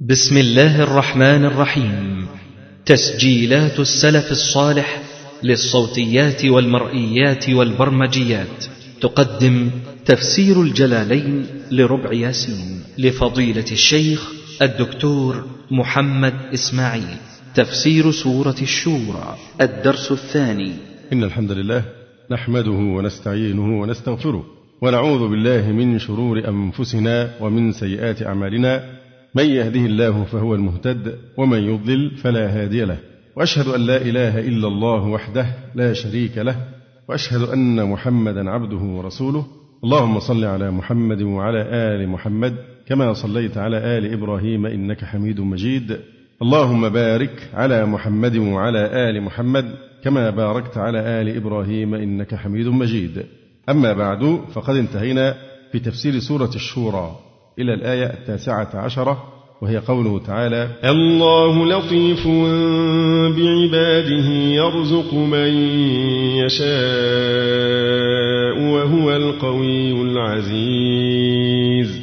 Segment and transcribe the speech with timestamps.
[0.00, 2.26] بسم الله الرحمن الرحيم.
[2.86, 5.02] تسجيلات السلف الصالح
[5.42, 8.64] للصوتيات والمرئيات والبرمجيات.
[9.00, 9.70] تقدم
[10.06, 14.32] تفسير الجلالين لربع ياسين لفضيلة الشيخ
[14.62, 17.16] الدكتور محمد إسماعيل.
[17.54, 19.36] تفسير سورة الشورى.
[19.60, 20.72] الدرس الثاني.
[21.12, 21.84] إن الحمد لله
[22.30, 24.46] نحمده ونستعينه ونستغفره
[24.82, 28.95] ونعوذ بالله من شرور أنفسنا ومن سيئات أعمالنا.
[29.36, 32.98] من يهده الله فهو المهتد ومن يضلل فلا هادي له.
[33.36, 36.56] وأشهد أن لا إله إلا الله وحده لا شريك له
[37.08, 39.46] وأشهد أن محمدا عبده ورسوله.
[39.84, 42.54] اللهم صل على محمد وعلى آل محمد
[42.88, 45.96] كما صليت على آل إبراهيم إنك حميد مجيد.
[46.42, 53.22] اللهم بارك على محمد وعلى آل محمد كما باركت على آل إبراهيم إنك حميد مجيد.
[53.68, 55.34] أما بعد فقد انتهينا
[55.72, 57.25] في تفسير سورة الشورى.
[57.58, 59.24] إلى الآية التاسعة عشرة
[59.62, 62.28] وهي قوله تعالى الله لطيف
[63.36, 65.48] بعباده يرزق من
[66.36, 66.66] يشاء
[68.60, 71.26] وهو القوي العزيز.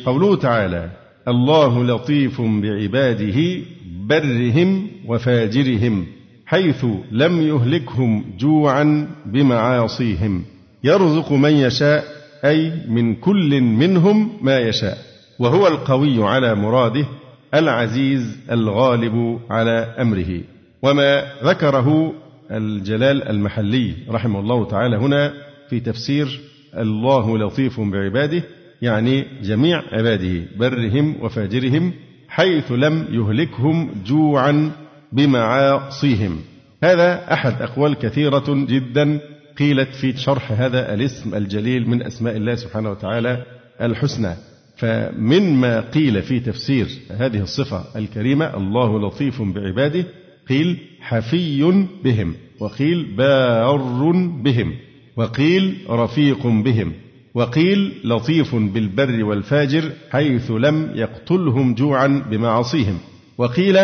[0.05, 0.89] قوله تعالى
[1.28, 3.61] الله لطيف بعباده
[4.08, 6.06] برهم وفاجرهم
[6.45, 10.45] حيث لم يهلكهم جوعا بمعاصيهم.
[10.83, 12.03] يرزق من يشاء
[12.45, 15.12] أي من كل منهم ما يشاء.
[15.39, 17.06] وهو القوي على مراده
[17.53, 20.42] العزيز الغالب على أمره.
[20.81, 22.14] وما ذكره
[22.52, 25.34] الجلال المحلي رحمه الله تعالى هنا
[25.70, 26.40] في تفسير
[26.78, 28.44] الله لطيف بعباده
[28.81, 31.94] يعني جميع عباده برهم وفاجرهم
[32.28, 34.72] حيث لم يهلكهم جوعا
[35.12, 36.40] بمعاصيهم.
[36.84, 39.20] هذا أحد أقوال كثيرة جدا
[39.59, 43.44] قيلت في شرح هذا الاسم الجليل من أسماء الله سبحانه وتعالى
[43.81, 44.53] الحسنى.
[44.75, 50.05] فمما قيل في تفسير هذه الصفة الكريمة الله لطيف بعباده
[50.49, 54.11] قيل حفي بهم وقيل بار
[54.44, 54.73] بهم
[55.16, 56.94] وقيل رفيق بهم
[57.33, 62.97] وقيل لطيف بالبر والفاجر حيث لم يقتلهم جوعا بمعاصيهم
[63.38, 63.78] وقيل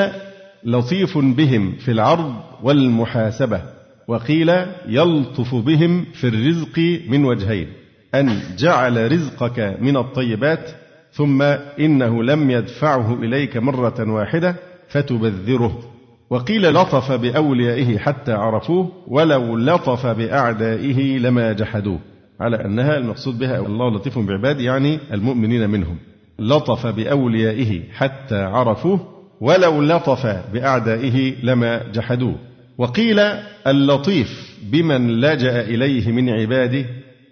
[0.63, 3.61] لطيف بهم في العرض والمحاسبة
[4.07, 4.49] وقيل
[4.87, 6.79] يلطف بهم في الرزق
[7.09, 7.67] من وجهين.
[8.15, 10.71] أن جعل رزقك من الطيبات
[11.11, 11.41] ثم
[11.79, 14.55] إنه لم يدفعه إليك مرة واحدة
[14.89, 15.79] فتبذره.
[16.29, 21.99] وقيل لطف بأوليائه حتى عرفوه ولو لطف بأعدائه لما جحدوه.
[22.39, 25.97] على أنها المقصود بها الله لطيف بعباده يعني المؤمنين منهم.
[26.39, 28.99] لطف بأوليائه حتى عرفوه
[29.41, 32.35] ولو لطف بأعدائه لما جحدوه.
[32.77, 33.19] وقيل
[33.67, 36.85] اللطيف بمن لجأ إليه من عباده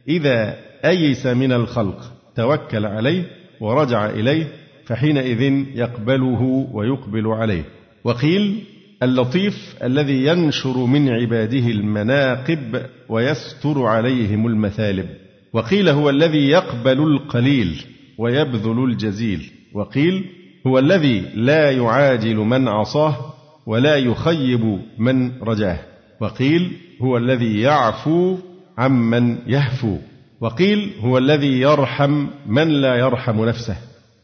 [0.07, 3.23] إذا أيس من الخلق؟ توكل عليه
[3.61, 4.47] ورجع إليه
[4.85, 5.41] فحينئذ
[5.75, 7.63] يقبله ويقبل عليه.
[8.03, 8.63] وقيل
[9.03, 15.05] اللطيف الذي ينشر من عباده المناقب ويستر عليهم المثالب.
[15.53, 17.83] وقيل هو الذي يقبل القليل
[18.17, 19.51] ويبذل الجزيل.
[19.73, 20.25] وقيل
[20.67, 23.33] هو الذي لا يعاجل من عصاه
[23.65, 25.79] ولا يخيب من رجاه.
[26.21, 26.71] وقيل
[27.01, 28.37] هو الذي يعفو
[28.77, 29.97] عمن يهفو.
[30.41, 33.77] وقيل هو الذي يرحم من لا يرحم نفسه.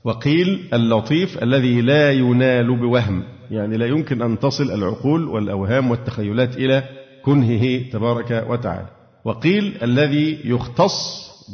[0.04, 3.24] وقيل اللطيف الذي لا ينال بوهم.
[3.52, 6.84] يعني لا يمكن أن تصل العقول والأوهام والتخيلات إلى
[7.26, 8.88] كنهه تبارك وتعالى.
[9.26, 10.94] وقيل الذي يختص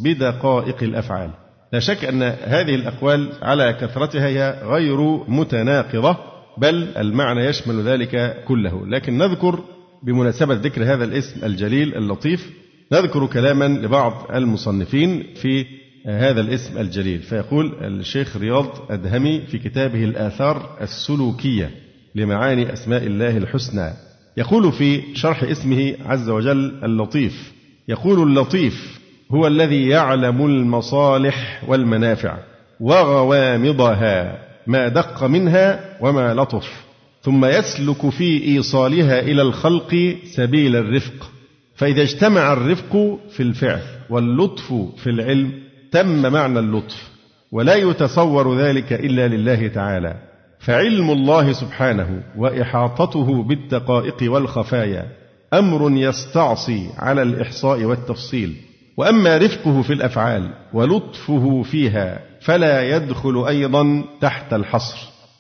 [0.04, 1.30] بدقائق الأفعال.
[1.74, 6.18] لا شك أن هذه الأقوال على كثرتها هي غير متناقضة
[6.58, 8.88] بل المعنى يشمل ذلك كله.
[8.88, 9.60] لكن نذكر
[10.04, 12.52] بمناسبة ذكر هذا الاسم الجليل اللطيف
[12.92, 15.66] نذكر كلاما لبعض المصنفين في
[16.06, 21.72] هذا الاسم الجليل فيقول الشيخ رياض أدهمي في كتابه الآثار السلوكية
[22.16, 23.94] لمعاني أسماء الله الحسنى.
[24.38, 27.54] يقول في شرح اسمه عز وجل اللطيف
[27.88, 29.00] يقول اللطيف
[29.32, 32.38] هو الذي يعلم المصالح والمنافع
[32.80, 36.86] وغوامضها ما دق منها وما لطف
[37.24, 41.32] ثم يسلك في إيصالها إلى الخلق سبيل الرفق
[41.80, 45.52] فإذا اجتمع الرفق في الفعل واللطف في العلم
[45.92, 47.10] تم معنى اللطف
[47.52, 50.16] ولا يتصور ذلك إلا لله تعالى.
[50.60, 55.08] فعلم الله سبحانه وإحاطته بالدقائق والخفايا
[55.54, 58.56] أمر يستعصي على الإحصاء والتفصيل.
[58.98, 64.98] وأما رفقه في الأفعال ولطفه فيها فلا يدخل أيضا تحت الحصر.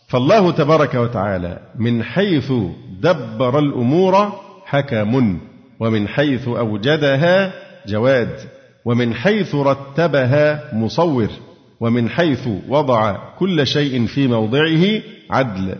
[0.08, 2.54] فالله تبارك وتعالى من حيث
[3.02, 4.34] دبر الأمور
[4.66, 5.40] حكم.
[5.80, 7.54] ومن حيث أوجدها
[7.88, 8.40] جواد
[8.86, 11.30] ومن حيث رتبها مصور
[11.80, 15.76] ومن حيث وضع كل شيء في موضعه عدل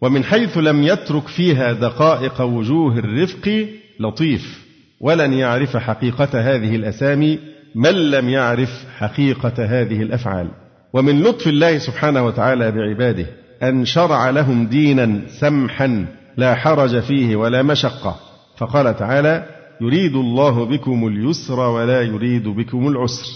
[0.00, 3.66] ومن حيث لم يترك فيها دقائق وجوه الرفق
[4.00, 4.62] لطيف
[5.00, 7.38] ولن يعرف حقيقة هذه الأسامي
[7.74, 10.48] من لم يعرف حقيقة هذه الأفعال.
[10.92, 13.26] ومن لطف الله سبحانه وتعالى بعباده
[13.62, 16.06] أن شرع لهم دينا سمحا
[16.36, 18.31] لا حرج فيه ولا مشقة.
[18.56, 19.46] فقال تعالى
[19.80, 23.26] يريد الله بكم اليسر ولا يريد بكم العسر.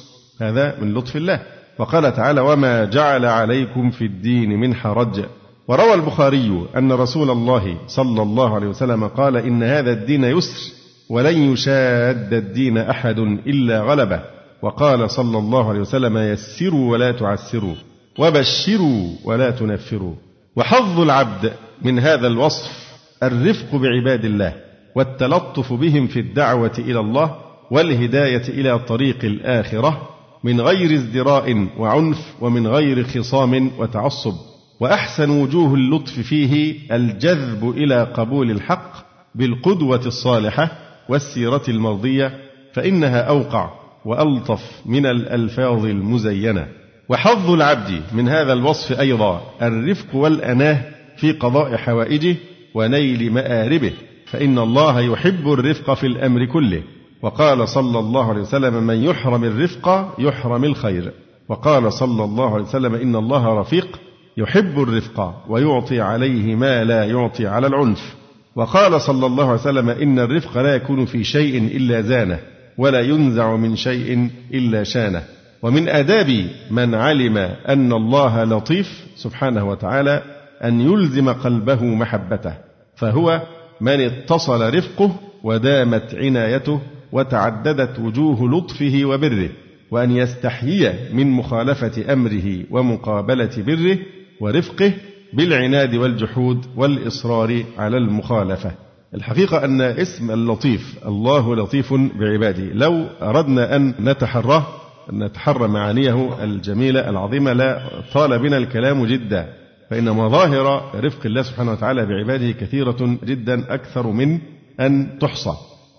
[0.41, 1.43] هذا من لطف الله.
[1.79, 5.25] وقال تعالى وما جعل عليكم في الدين من حرج.
[5.69, 10.73] وروى البخاري أن رسول الله صلى الله عليه وسلم قال إن هذا الدين يسر
[11.11, 14.21] ولن يشاد الدين أحد إلا غلبه.
[14.63, 17.75] وقال صلى الله عليه وسلم يسروا ولا تعسروا
[18.19, 20.15] وبشروا ولا تنفروا.
[20.57, 21.53] وحظ العبد
[21.83, 24.66] من هذا الوصف الرفق بعباد الله.
[24.97, 27.37] والتلطف بهم في الدعوة إلى الله
[27.71, 30.09] والهداية إلى طريق الآخرة
[30.45, 34.35] من غير ازدراء وعنف ومن غير خصام وتعصب.
[34.81, 38.93] وأحسن وجوه اللطف فيه الجذب إلى قبول الحق
[39.35, 40.71] بالقدوة الصالحة
[41.09, 42.39] والسيرة المرضية
[42.73, 43.71] فإنها أوقع
[44.05, 46.67] وألطف من الألفاظ المزينة.
[47.09, 50.83] وحظ العبد من هذا الوصف أيضا الرفق والأناه
[51.17, 52.37] في قضاء حوائجه
[52.75, 53.93] ونيل مآربه.
[54.27, 56.83] فإن الله يحب الرفق في الأمر كله.
[57.23, 61.13] وقال صلى الله عليه وسلم من يحرم الرفق يحرم الخير.
[61.49, 64.01] وقال صلى الله عليه وسلم إن الله رفيق
[64.37, 68.15] يحب الرفق ويعطي عليه ما لا يعطي على العنف.
[68.57, 72.39] وقال صلى الله عليه وسلم إن الرفق لا يكون في شيء إلا زانه
[72.79, 75.23] ولا ينزع من شيء إلا شانه.
[75.63, 77.37] ومن آداب من علم
[77.69, 80.23] أن الله لطيف سبحانه وتعالى
[80.65, 82.55] أن يلزم قلبه محبته
[82.97, 83.43] فهو
[83.81, 86.81] من اتصل رفقه ودامت عنايته
[87.13, 89.49] وتعددت وجوه لطفه وبره
[89.91, 93.99] وأن يستحيي من مخالفة أمره ومقابلة بره
[94.41, 94.93] ورفقه
[95.33, 98.71] بالعناد والجحود والإصرار على المخالفة.
[99.15, 102.73] الحقيقة أن اسم اللطيف الله لطيف بعباده.
[102.73, 104.67] لو أردنا أن نتحراه
[105.13, 107.81] نتحرى معانيه الجميلة العظيمة لا
[108.15, 109.66] طال بنا الكلام جدا.
[109.91, 114.39] فإن مظاهر رفق الله سبحانه وتعالى بعباده كثيرة جدا أكثر من
[114.81, 115.53] أن تحصى.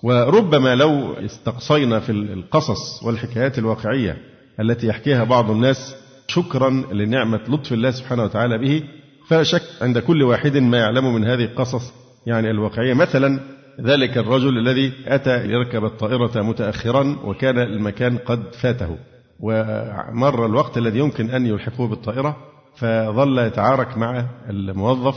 [0.03, 4.17] وربما لو استقصينا في القصص والحكايات الواقعية
[4.59, 5.95] التي يحكيها بعض الناس
[6.27, 8.83] شكرا لنعمة لطف الله سبحانه وتعالى به
[9.27, 11.93] فلا شك عند كل واحد ما يعلم من هذه القصص
[12.25, 12.93] يعني الواقعية.
[12.93, 13.39] مثلا
[13.81, 18.97] ذلك الرجل الذي أتى ليركب الطائرة متأخرا وكان المكان قد فاته
[19.39, 22.46] ومر الوقت الذي يمكن أن يلحقه بالطائرة
[22.77, 25.15] فظل يتعارك مع الموظف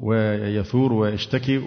[0.00, 1.60] ويثور ويشتكي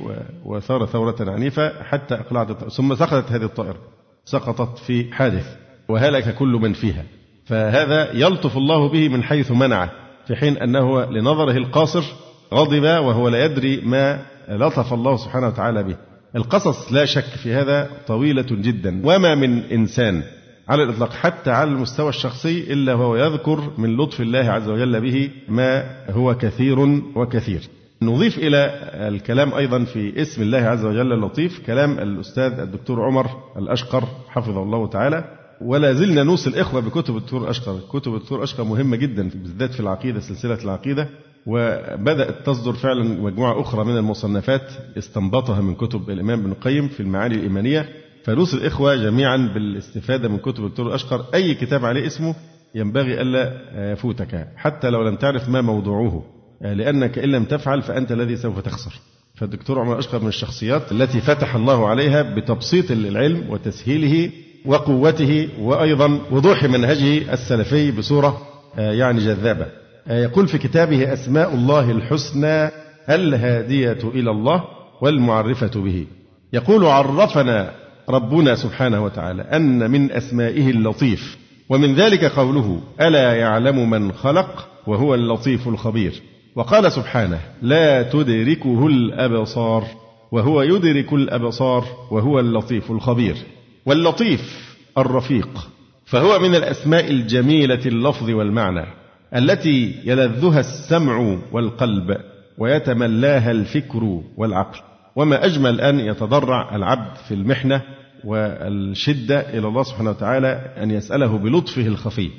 [0.45, 3.77] وثار ثورة عنيفة حتى أقلعت ثم سقطت هذه الطائرة
[4.25, 5.55] سقطت في حادث
[5.89, 7.03] وهلك كل من فيها.
[7.45, 9.91] فهذا يلطف الله به من حيث منعه
[10.27, 12.03] في حين أنه لنظره القاصر
[12.53, 15.95] غضب وهو لا يدري ما لطف الله سبحانه وتعالى به.
[16.35, 19.01] القصص لا شك في هذا طويلة جدا.
[19.03, 20.23] وما من إنسان
[20.69, 25.29] على الإطلاق حتى على المستوى الشخصي إلا وهو يذكر من لطف الله عز وجل به
[25.47, 26.79] ما هو كثير
[27.15, 27.61] وكثير.
[28.01, 28.71] نضيف إلى
[29.07, 33.27] الكلام أيضا في اسم الله عز وجل اللطيف كلام الأستاذ الدكتور عمر
[33.57, 35.23] الأشقر حفظه الله تعالى.
[35.61, 40.19] ولا زلنا نوصي الإخوة بكتب الدكتور الأشقر كتب الدكتور الأشقر مهمة جدا بالذات في العقيدة
[40.19, 41.09] سلسلة العقيدة.
[41.45, 47.35] وبدأت تصدر فعلا مجموعة أخرى من المصنفات استنبطها من كتب الإمام ابن القيم في المعاني
[47.35, 47.89] الإيمانية.
[48.29, 52.35] فنوصي الإخوة جميعا بالاستفادة من كتب الدكتور الأشقر أي كتاب عليه اسمه
[52.75, 53.51] ينبغي ألا
[53.91, 56.23] يفوتك حتى لو لم تعرف ما موضوعه
[56.61, 58.91] لأنك إن لم تفعل فأنت الذي سوف تخسر.
[59.35, 64.31] فالدكتور عمر أشقر من الشخصيات التي فتح الله عليها بتبسيط العلم وتسهيله
[64.65, 68.41] وقوته وأيضا وضوح منهجه السلفي بصورة
[68.77, 69.65] يعني جذابة.
[70.07, 72.71] يقول في كتابه أسماء الله الحسنى
[73.09, 74.63] الهادية إلى الله
[75.01, 76.07] والمعرفة به.
[76.53, 81.37] يقول عرفنا ربنا سبحانه وتعالى أن من أسمائه اللطيف
[81.69, 86.21] ومن ذلك قوله ألا يعلم من خلق؟ وهو اللطيف الخبير.
[86.55, 89.83] وقال سبحانه لا تدركه الأبصار
[90.31, 93.35] وهو يدرك الأبصار وهو اللطيف الخبير.
[93.85, 95.69] واللطيف الرفيق
[96.05, 98.85] فهو من الأسماء الجميلة اللفظ والمعنى
[99.35, 102.17] التي يلذها السمع والقلب
[102.57, 104.79] ويتملاها الفكر والعقل.
[105.15, 107.81] وما أجمل أن يتضرع العبد في المحنة
[108.25, 112.29] والشدة إلى الله سبحانه وتعالى أن يسأله بلطفه الخفي.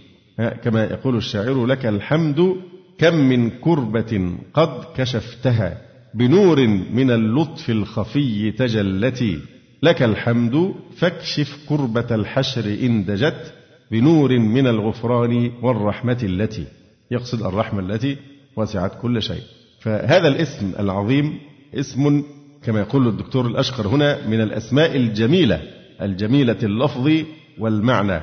[0.65, 2.57] كما يقول الشاعر لك الحمد
[2.99, 5.79] كم من كربة قد كشفتها
[6.15, 9.39] بنور من اللطف الخفي تجلتي.
[9.83, 13.55] لك الحمد فاكشف كربة الحشر إن دجت
[13.91, 16.65] بنور من الغفران والرحمة التي.
[17.11, 18.17] يقصد الرحمة التي
[18.57, 19.43] وسعت كل شيء.
[19.81, 21.39] فهذا الاسم العظيم
[21.75, 22.23] اسم
[22.65, 25.63] كما يقول الدكتور الأشقر هنا من الأسماء الجميلة
[26.03, 27.11] الجميلة اللفظ
[27.59, 28.21] والمعنى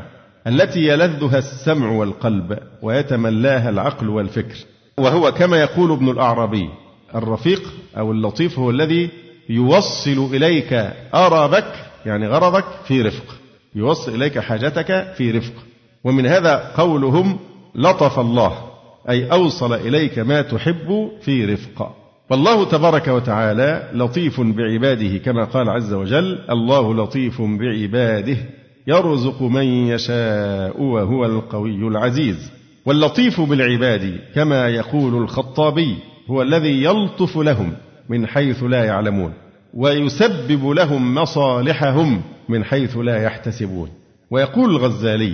[0.48, 4.56] التي يلذها السمع والقلب ويتملاها العقل والفكر.
[4.98, 6.70] وهو كما يقول ابن الأعرابي
[7.15, 7.62] الرفيق
[7.98, 9.10] أو اللطيف هو الذي
[9.50, 10.74] يوصل إليك
[11.15, 11.74] أربك
[12.06, 13.36] يعني غرضك في رفق
[13.75, 15.53] يوصل إليك حاجتك في رفق.
[16.03, 17.39] ومن هذا قولهم
[17.75, 18.67] لطف الله
[19.10, 21.96] أي أوصل إليك ما تحب في رفق.
[22.30, 28.38] والله تبارك وتعالى لطيف بعباده كما قال عز وجل الله لطيف بعباده
[28.88, 32.52] يرزق من يشاء وهو القوي العزيز.
[32.86, 35.96] واللطيف بالعباد كما يقول الخطابي
[36.30, 37.74] هو الذي يلطف لهم
[38.10, 39.34] من حيث لا يعلمون
[39.74, 43.90] ويسبب لهم مصالحهم من حيث لا يحتسبون.
[44.32, 45.34] ويقول الغزالي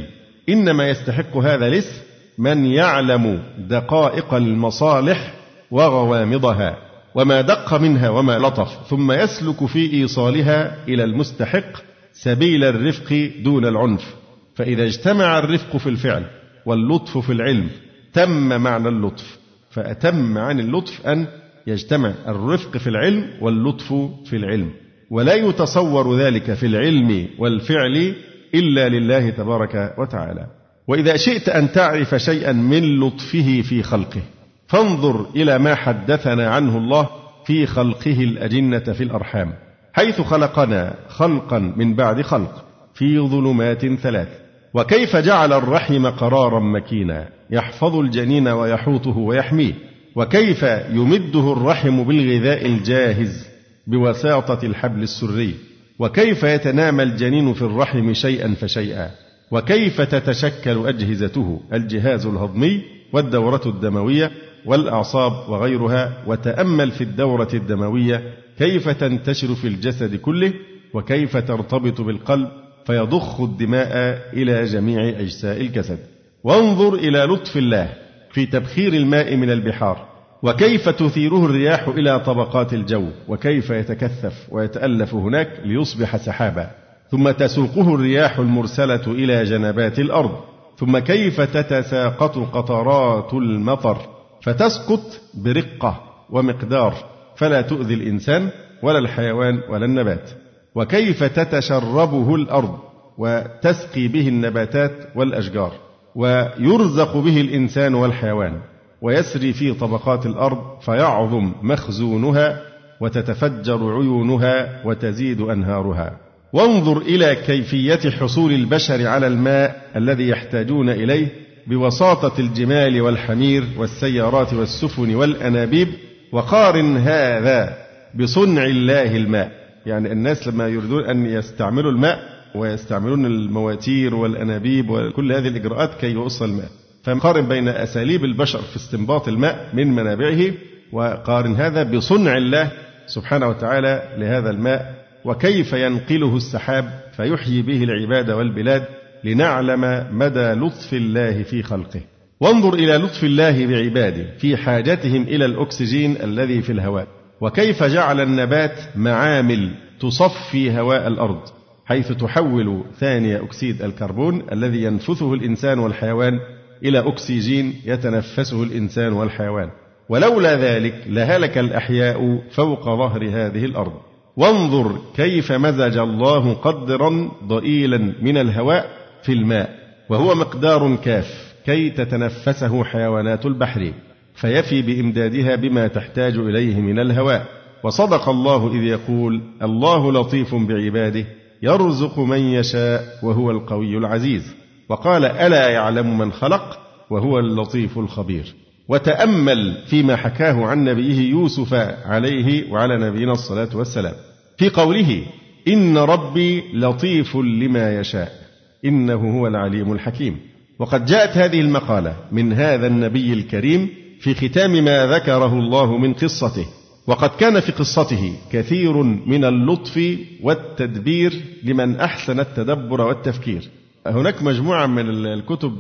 [0.49, 2.01] إنما يستحق هذا الاسم
[2.37, 5.33] من يعلم دقائق المصالح
[5.73, 6.77] وغوامضها
[7.15, 14.15] وما دق منها وما لطف ثم يسلك في إيصالها إلى المستحق سبيل الرفق دون العنف.
[14.55, 16.25] فإذا اجتمع الرفق في الفعل
[16.65, 17.69] واللطف في العلم
[18.13, 19.37] تم معنى اللطف.
[19.71, 21.27] فأتم عن اللطف أن
[21.67, 23.93] يجتمع الرفق في العلم واللطف
[24.25, 24.69] في العلم.
[25.09, 28.15] ولا يتصور ذلك في العلم والفعل
[28.55, 30.47] إلا لله تبارك وتعالى.
[30.87, 34.21] وإذا شئت أن تعرف شيئا من لطفه في خلقه
[34.67, 37.09] فانظر إلى ما حدثنا عنه الله
[37.45, 39.53] في خلقه الأجنة في الأرحام
[39.93, 44.27] حيث خلقنا خلقا من بعد خلق في ظلمات ثلاث
[44.73, 49.73] وكيف جعل الرحم قرارا مكينا يحفظ الجنين ويحوطه ويحميه
[50.15, 53.47] وكيف يمده الرحم بالغذاء الجاهز
[53.87, 55.55] بوساطة الحبل السري
[55.99, 59.09] وكيف يتنامى الجنين في الرحم شيئا فشيئا
[59.51, 62.81] وكيف تتشكل أجهزته الجهاز الهضمي
[63.13, 64.31] والدورة الدموية
[64.65, 70.53] والأعصاب وغيرها وتأمل في الدورة الدموية كيف تنتشر في الجسد كله
[70.93, 72.47] وكيف ترتبط بالقلب
[72.85, 75.99] فيضخ الدماء إلى جميع أجزاء الجسد.
[76.43, 77.89] وانظر إلى لطف الله
[78.31, 80.05] في تبخير الماء من البحار
[80.43, 86.71] وكيف تثيره الرياح إلى طبقات الجو وكيف يتكثف ويتألف هناك ليصبح سحابا.
[87.11, 90.31] ثم تسوقه الرياح المرسلة إلى جنبات الأرض
[90.77, 94.12] ثم كيف تتساقط قطرات المطر.
[94.43, 96.95] فتسقط برقة ومقدار
[97.35, 98.49] فلا تؤذي الإنسان
[98.81, 100.29] ولا الحيوان ولا النبات.
[100.75, 102.79] وكيف تتشربه الأرض
[103.17, 105.71] وتسقي به النباتات والأشجار؟
[106.15, 108.59] ويرزق به الإنسان والحيوان.
[109.01, 112.61] ويسري في طبقات الأرض فيعظم مخزونها
[113.01, 116.17] وتتفجر عيونها وتزيد أنهارها.
[116.53, 121.27] وانظر إلى كيفية حصول البشر على الماء الذي يحتاجون إليه
[121.67, 125.87] بوساطة الجمال والحمير والسيارات والسفن والأنابيب
[126.31, 127.77] وقارن هذا
[128.15, 129.51] بصنع الله الماء.
[129.85, 132.19] يعني الناس لما يريدون أن يستعملوا الماء
[132.55, 136.69] ويستعملون المواتير والأنابيب وكل هذه الإجراءات كي يوصل الماء.
[137.03, 140.53] فقارن بين أساليب البشر في استنباط الماء من منابعه
[140.91, 142.71] وقارن هذا بصنع الله
[143.07, 144.93] سبحانه وتعالى لهذا الماء
[145.25, 148.85] وكيف ينقله السحاب فيحيي به العباد والبلاد.
[149.23, 152.01] لنعلم مدى لطف الله في خلقه.
[152.39, 157.07] وانظر إلى لطف الله بعباده في حاجتهم إلى الأكسجين الذي في الهواء.
[157.41, 161.41] وكيف جعل النبات معامل تصفي هواء الأرض
[161.85, 166.39] حيث تحول ثاني أكسيد الكربون الذي ينفثه الإنسان والحيوان
[166.83, 169.69] إلى أكسجين يتنفسه الإنسان والحيوان.
[170.09, 173.93] ولولا ذلك لهلك الأحياء فوق ظهر هذه الأرض.
[174.37, 182.83] وانظر كيف مزج الله قدرا ضئيلا من الهواء في الماء وهو مقدار كاف كي تتنفسه
[182.83, 183.93] حيوانات البحر
[184.35, 187.45] فيفي بإمدادها بما تحتاج إليه من الهواء.
[187.83, 191.25] وصدق الله إذ يقول الله لطيف بعباده
[191.61, 194.55] يرزق من يشاء وهو القوي العزيز.
[194.89, 198.53] وقال ألا يعلم من خلق؟ وهو اللطيف الخبير.
[198.89, 201.73] وتأمل فيما حكاه عن نبيه يوسف
[202.05, 204.13] عليه وعلى نبينا الصلاة والسلام
[204.57, 205.23] في قوله
[205.67, 208.42] إن ربي لطيف لما يشاء.
[208.85, 210.37] إنه هو العليم الحكيم
[210.79, 216.65] وقد جاءت هذه المقالة من هذا النبي الكريم في ختام ما ذكره الله من قصته
[217.07, 223.69] وقد كان في قصته كثير من اللطف والتدبير لمن أحسن التدبر والتفكير.
[224.07, 225.73] هناك مجموعة من الكتب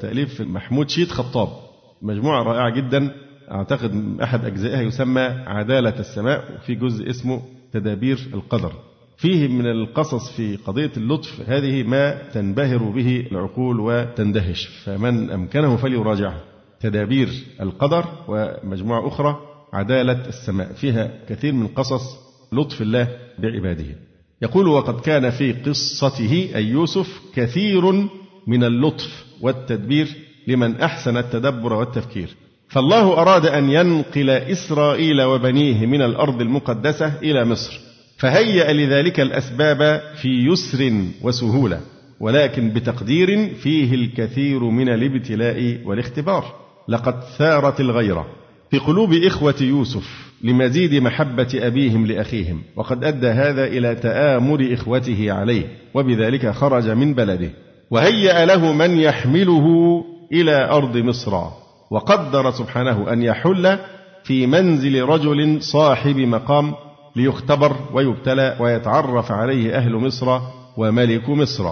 [0.00, 1.48] تأليف محمود شيد خطاب
[2.02, 3.10] مجموعة رائعة جدا
[3.50, 8.72] أعتقد أحد أجزائها يسمى عدالة السماء وفي جزء اسمه تدابير القدر.
[9.20, 14.66] فيه من القصص في قضية اللطف هذه ما تنبهر به العقول وتندهش.
[14.84, 16.40] فمن أمكنه فليراجعه.
[16.80, 17.28] تدابير
[17.60, 19.38] القدر ومجموعة أخرى
[19.72, 20.72] عدالة السماء.
[20.72, 22.02] فيها كثير من قصص
[22.52, 23.08] لطف الله
[23.38, 23.96] بعباده.
[24.42, 27.92] يقول وقد كان في قصته أي يوسف كثير
[28.46, 30.08] من اللطف والتدبير
[30.48, 32.28] لمن أحسن التدبر والتفكير.
[32.68, 37.89] فالله أراد أن ينقل إسرائيل وبنيه من الأرض المقدسة إلى مصر.
[38.20, 41.80] فهيأ لذلك الأسباب في يسر وسهولة
[42.20, 46.54] ولكن بتقدير فيه الكثير من الابتلاء والاختبار.
[46.88, 48.26] لقد ثارت الغيرة
[48.70, 55.64] في قلوب إخوة يوسف لمزيد محبة أبيهم لأخيهم وقد أدى هذا إلى تآمر إخوته عليه
[55.94, 57.50] وبذلك خرج من بلده.
[57.90, 59.66] وهيأ له من يحمله
[60.32, 61.44] إلى أرض مصر
[61.90, 63.78] وقدر سبحانه أن يحل
[64.24, 66.74] في منزل رجل صاحب مقام
[67.16, 70.38] ليختبر ويبتلى ويتعرف عليه أهل مصر
[70.76, 71.64] وملك مصر.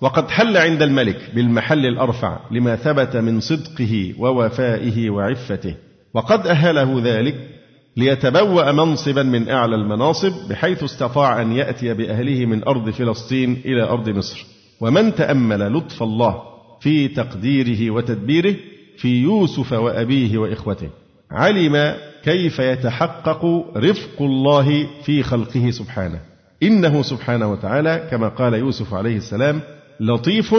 [0.00, 5.74] وقد حل عند الملك بالمحل الأرفع لما ثبت من صدقه ووفائه وعفته.
[6.14, 7.34] وقد أهله ذلك
[7.96, 14.08] ليتبوأ منصبا من أعلى المناصب بحيث استطاع أن يأتي بأهله من أرض فلسطين إلى أرض
[14.08, 14.46] مصر.
[14.80, 16.42] ومن تأمل لطف الله
[16.80, 18.56] في تقديره وتدبيره
[18.96, 20.88] في يوسف وأبيه وإخوته.
[21.30, 26.20] علم كيف يتحقق رفق الله في خلقه سبحانه؟
[26.62, 29.60] إنه سبحانه وتعالى كما قال يوسف عليه السلام
[30.00, 30.54] لطيف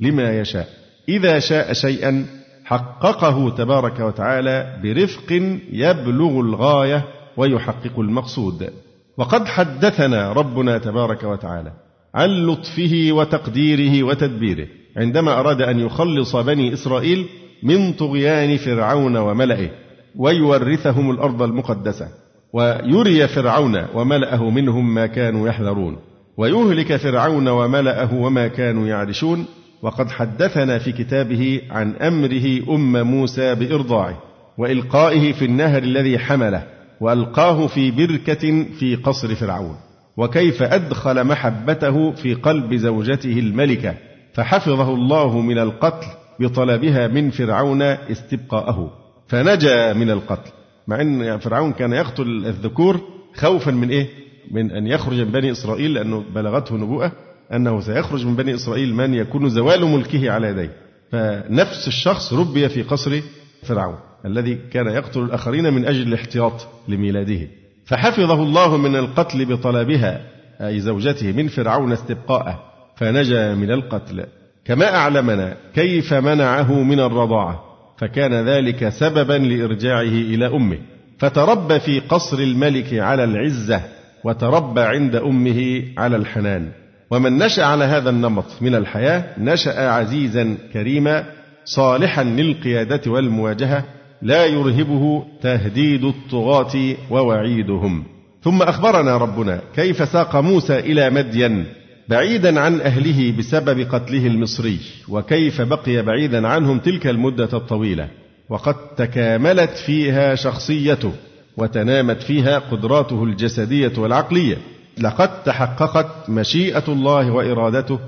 [0.00, 0.68] لما يشاء.
[1.08, 2.26] إذا شاء شيئا
[2.64, 5.32] حققه تبارك وتعالى برفق
[5.72, 7.04] يبلغ الغاية
[7.36, 8.70] ويحقق المقصود.
[9.16, 11.72] وقد حدثنا ربنا تبارك وتعالى
[12.14, 14.66] عن لطفه وتقديره وتدبيره
[14.96, 17.26] عندما أراد أن يخلص بني إسرائيل
[17.62, 19.70] من طغيان فرعون وملئه.
[20.16, 22.08] ويورثهم الأرض المقدسة
[22.52, 25.96] ويري فرعون وملأه منهم ما كانوا يحذرون
[26.36, 29.46] ويهلك فرعون وملأه وما كانوا يعرشون
[29.82, 34.22] وقد حدثنا في كتابه عن أمره أم موسى بإرضاعه
[34.58, 36.66] وإلقائه في النهر الذي حمله
[37.00, 39.76] وألقاه في بركة في قصر فرعون
[40.16, 43.94] وكيف أدخل محبته في قلب زوجته الملكة
[44.34, 46.06] فحفظه الله من القتل
[46.40, 49.01] بطلبها من فرعون استبقاءه.
[49.32, 50.50] فنجا من القتل.
[50.88, 53.00] مع أن فرعون كان يقتل الذكور
[53.34, 54.08] خوفا من إيه؟
[54.50, 57.12] من أن يخرج من بني إسرائيل لأنه بلغته نبوءة
[57.52, 60.70] أنه سيخرج من بني إسرائيل من يكون زوال ملكه على يديه.
[61.12, 63.20] فنفس الشخص ربي في قصر
[63.62, 67.48] فرعون الذي كان يقتل الآخرين من أجل الاحتياط لميلاده.
[67.84, 70.20] فحفظه الله من القتل بطلبها
[70.60, 72.62] أي زوجته من فرعون استبقاءه.
[72.96, 74.24] فنجا من القتل.
[74.64, 77.71] كما أعلمنا كيف منعه من الرضاعة.
[78.02, 80.78] فكان ذلك سببا لإرجاعه إلى أمه.
[81.18, 83.80] فتربى في قصر الملك على العزة
[84.24, 86.68] وتربى عند أمه على الحنان.
[87.10, 91.24] ومن نشأ على هذا النمط من الحياة نشأ عزيزا كريما
[91.64, 93.84] صالحا للقيادة والمواجهة
[94.22, 98.04] لا يرهبه تهديد الطغاة ووعيدهم.
[98.42, 101.66] ثم أخبرنا ربنا كيف ساق موسى إلى مدين
[102.08, 108.08] بعيدا عن أهله بسبب قتله المصري وكيف بقي بعيدا عنهم تلك المدة الطويلة.
[108.48, 111.12] وقد تكاملت فيها شخصيته
[111.56, 114.58] وتنامت فيها قدراته الجسدية والعقلية.
[114.98, 117.98] لقد تحققت مشيئة الله وإرادته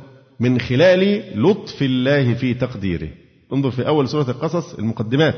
[0.41, 3.09] من خلال لطف الله في تقديره.
[3.53, 5.35] انظر في أول سورة القصص المقدمات.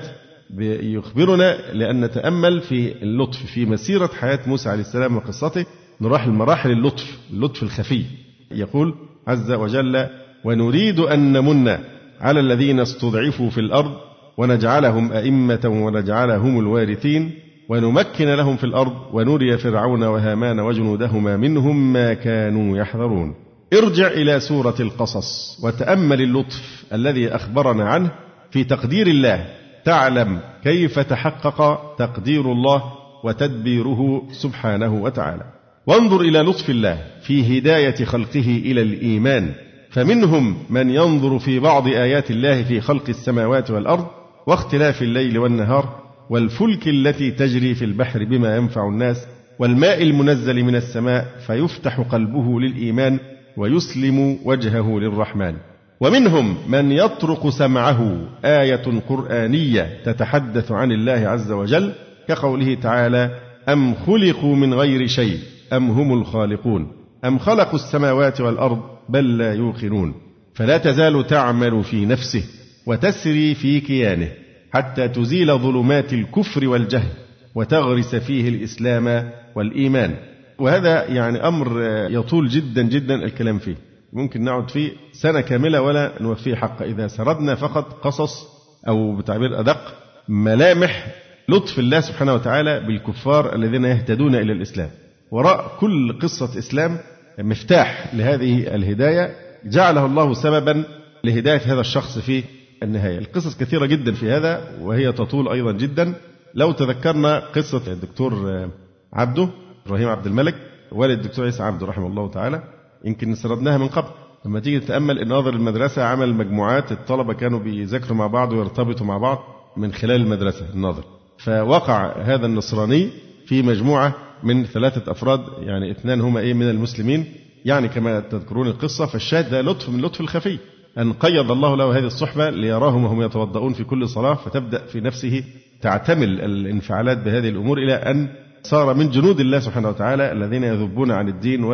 [0.61, 5.67] يخبرنا لأن نتأمل في اللطف في مسيرة حياة موسى عليه السلام وقصته
[6.01, 8.05] نروح المراحل اللطف اللطف الخفي.
[8.51, 8.95] يقول
[9.27, 10.07] عز وجل
[10.45, 11.79] ونريد أن نمن
[12.21, 13.93] على الذين استضعفوا في الأرض
[14.37, 17.31] ونجعلهم أئمة ونجعلهم الوارثين
[17.69, 23.35] ونمكن لهم في الأرض ونري فرعون وهامان وجنودهما منهم ما كانوا يحذرون.
[23.73, 28.11] ارجع إلى سورة القصص وتأمل اللطف الذي أخبرنا عنه
[28.51, 29.47] في تقدير الله.
[29.85, 32.83] تعلم كيف تحقق تقدير الله
[33.25, 35.56] وتدبيره سبحانه وتعالى.
[35.87, 39.53] وانظر إلى لطف الله في هداية خلقه إلى الإيمان.
[39.91, 44.07] فمنهم من ينظر في بعض آيات الله في خلق السماوات والأرض
[44.47, 49.27] واختلاف الليل والنهار والفلك التي تجري في البحر بما ينفع الناس
[49.59, 53.19] والماء المنزل من السماء فيفتح قلبه للإيمان
[53.57, 55.55] ويسلم وجهه للرحمن.
[56.01, 61.93] ومنهم من يطرق سمعه آية قرآنية تتحدث عن الله عز وجل
[62.29, 63.31] كقوله تعالى
[63.69, 65.39] أم خلقوا من غير شيء.
[65.73, 66.93] أم هم الخالقون؟
[67.25, 70.15] أم خلقوا السماوات والأرض بل لا يوقنون؟
[70.55, 72.45] فلا تزال تعمل في نفسه
[72.87, 74.29] وتسري في كيانه
[74.73, 77.09] حتى تزيل ظلمات الكفر والجهل
[77.55, 80.15] وتغرس فيه الإسلام والإيمان.
[80.59, 83.77] وهذا يعني أمر يطول جدا جدا الكلام فيه.
[84.13, 86.85] ممكن نقعد فيه سنة كاملة ولا نوفيه حقه.
[86.85, 88.47] إذا سردنا فقط قصص
[88.89, 89.95] أو بتعبير أدق
[90.29, 91.07] ملامح
[91.49, 94.91] لطف الله سبحانه وتعالى بالكفار الذين يهتدون إلى الإسلام.
[95.31, 96.99] وراء كل قصة إسلام
[97.39, 99.37] مفتاح لهذه الهداية.
[99.65, 100.85] جعله الله سببا
[101.25, 102.43] لهداية هذا الشخص في
[102.83, 103.19] النهاية.
[103.19, 106.15] القصص كثيرة جدا في هذا وهي تطول أيضا جدا.
[106.55, 108.69] لو تذكرنا قصة الدكتور
[109.13, 109.49] عبده
[109.87, 110.55] إبراهيم عبد الملك
[110.93, 112.63] والد الدكتور عيسى عبده رحمه الله تعالى.
[113.05, 114.09] يمكن سردناها من قبل.
[114.45, 119.39] لما تيجي تتأمل الناظر المدرسة عمل مجموعات الطلبة كانوا بيذاكروا مع بعض ويرتبطوا مع بعض
[119.77, 120.67] من خلال المدرسة.
[120.75, 121.05] الناظر.
[121.39, 123.11] فوقع هذا النصراني
[123.47, 127.25] في مجموعة من ثلاثة أفراد يعني اثنان هما إيه من المسلمين.
[127.65, 130.59] يعني كما تذكرون القصة فالشاهد ده لطف من لطف الخفي.
[130.99, 135.45] أن قيض الله له هذه الصحبة ليراهم وهم يتوضؤون في كل صلاة فتبدأ في نفسه
[135.83, 138.29] تعتمل الانفعالات بهذه الأمور إلى أن
[138.63, 141.65] صار من جنود الله سبحانه وتعالى الذين يذبون عن الدين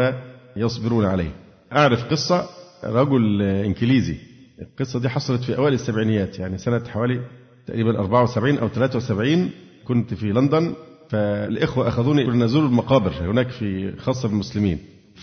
[0.56, 1.30] ويصبرون عليه.
[1.72, 2.46] أعرف قصة
[2.84, 4.16] رجل إنجليزي.
[4.62, 7.20] القصة دي حصلت في أوائل السبعينيات يعني سنة حوالي
[7.66, 9.50] تقريبا 74 أو 73
[9.84, 10.74] كنت في لندن.
[11.12, 14.78] فالإخوة أخذوني نزور المقابر هناك في خاصة بالمسلمين.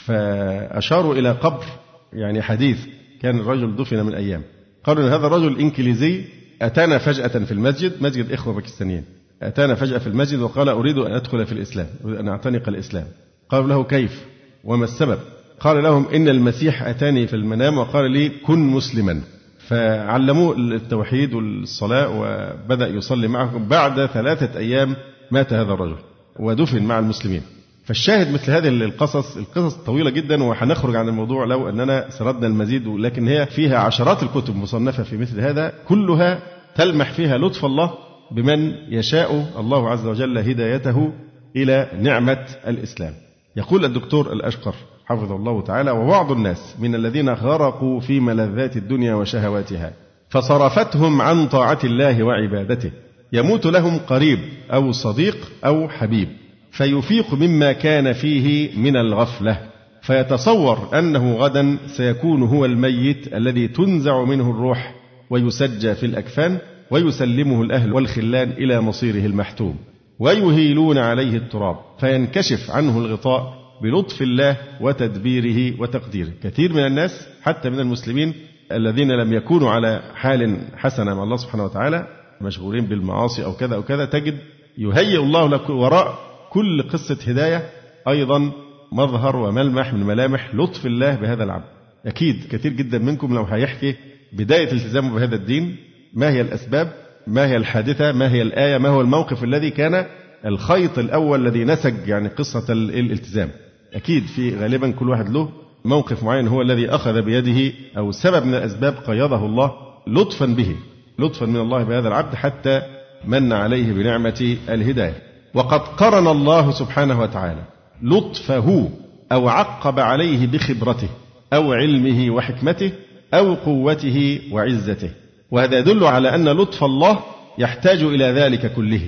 [0.06, 1.66] فأشاروا إلى قبر
[2.14, 2.78] يعني حديث
[3.22, 4.42] كان الرجل دفن من أيام.
[4.84, 6.22] قالوا أن هذا الرجل الإنكليزي
[6.62, 9.04] أتانا فجأة في المسجد مسجد إخوة باكستانيين.
[9.42, 13.06] أتانا فجأة في المسجد وقال أريد أن أدخل في الإسلام أريد أن أعتنق الإسلام.
[13.50, 14.26] قالوا له كيف؟
[14.64, 15.20] وما السبب؟
[15.60, 19.22] قال لهم إن المسيح أتاني في المنام وقال لي كن مسلما.
[19.68, 24.96] فعلموه التوحيد والصلاة وبدأ يصلي معهم بعد ثلاثة أيام
[25.32, 25.96] مات هذا الرجل
[26.40, 27.42] ودفن مع المسلمين.
[27.86, 33.28] فالشاهد مثل هذه القصص القصص طويلة جدا وهنخرج عن الموضوع لو أننا سردنا المزيد لكن
[33.28, 36.40] هي فيها عشرات الكتب مصنفة في مثل هذا كلها
[36.76, 37.94] تلمح فيها لطف الله
[38.32, 41.14] بمن يشاء الله عز وجل هدايته
[41.56, 43.14] إلى نعمة الإسلام.
[43.56, 49.94] يقول الدكتور الأشقر حفظه الله تعالى وبعض الناس من الذين غرقوا في ملذات الدنيا وشهواتها
[50.30, 52.92] فصرفتهم عن طاعة الله وعبادته
[53.34, 54.40] يموت لهم قريب
[54.74, 56.28] أو صديق أو حبيب
[56.72, 59.70] فيفيق مما كان فيه من الغفلة
[60.02, 64.96] فيتصور أنه غدا سيكون هو الميت الذي تنزع منه الروح
[65.30, 66.58] ويسجى في الأكفان
[66.92, 69.76] ويسلمه الأهل والخلان إلى مصيره المحتوم
[70.20, 76.32] ويهيلون عليه التراب فينكشف عنه الغطاء بلطف الله وتدبيره وتقديره.
[76.44, 78.34] كثير من الناس حتى من المسلمين
[78.72, 83.84] الذين لم يكونوا على حال حسنة مع الله سبحانه وتعالى مشغولين بالمعاصي أو كذا أو
[83.84, 84.38] كذا تجد
[84.78, 87.70] يهيئ الله لك وراء كل قصة هداية
[88.08, 88.52] أيضا
[88.92, 91.66] مظهر وملمح من ملامح لطف الله بهذا العبد.
[92.06, 93.96] أكيد كثير جدا منكم لو هيحكي
[94.34, 95.76] بداية التزامه بهذا الدين
[96.14, 96.94] ما هي الأسباب
[97.28, 100.06] ما هي الحادثة ما هي الآية ما هو الموقف الذي كان
[100.46, 103.50] الخيط الأول الذي نسج يعني قصة الالتزام.
[103.94, 105.50] أكيد في غالبا كل واحد له
[105.86, 109.72] موقف معين هو الذي أخذ بيده أو سبب من الأسباب قيضه الله
[110.08, 110.76] لطفا به.
[111.20, 112.82] لطفا من الله بهذا العبد حتى
[113.26, 115.24] من عليه بنعمة الهداية.
[115.54, 117.64] وقد قرن الله سبحانه وتعالى
[118.04, 118.90] لطفه
[119.32, 121.10] أو عقب عليه بخبرته
[121.54, 122.92] أو علمه وحكمته
[123.34, 125.10] أو قوته وعزته.
[125.52, 127.20] وهذا يدل على أن لطف الله
[127.58, 129.02] يحتاج إلى ذلك كله.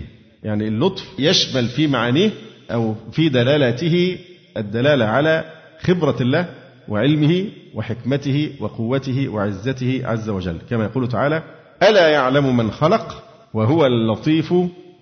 [0.43, 2.29] يعني اللطف يشمل في معانيه
[2.71, 4.17] أو في دلالاته
[4.57, 5.43] الدلالة على
[5.81, 6.45] خبرة الله
[6.87, 10.57] وعلمه وحكمته وقوته وعزته عز وجل.
[10.69, 11.43] كما يقول تعالى
[11.83, 14.53] ألا يعلم من خلق وهو اللطيف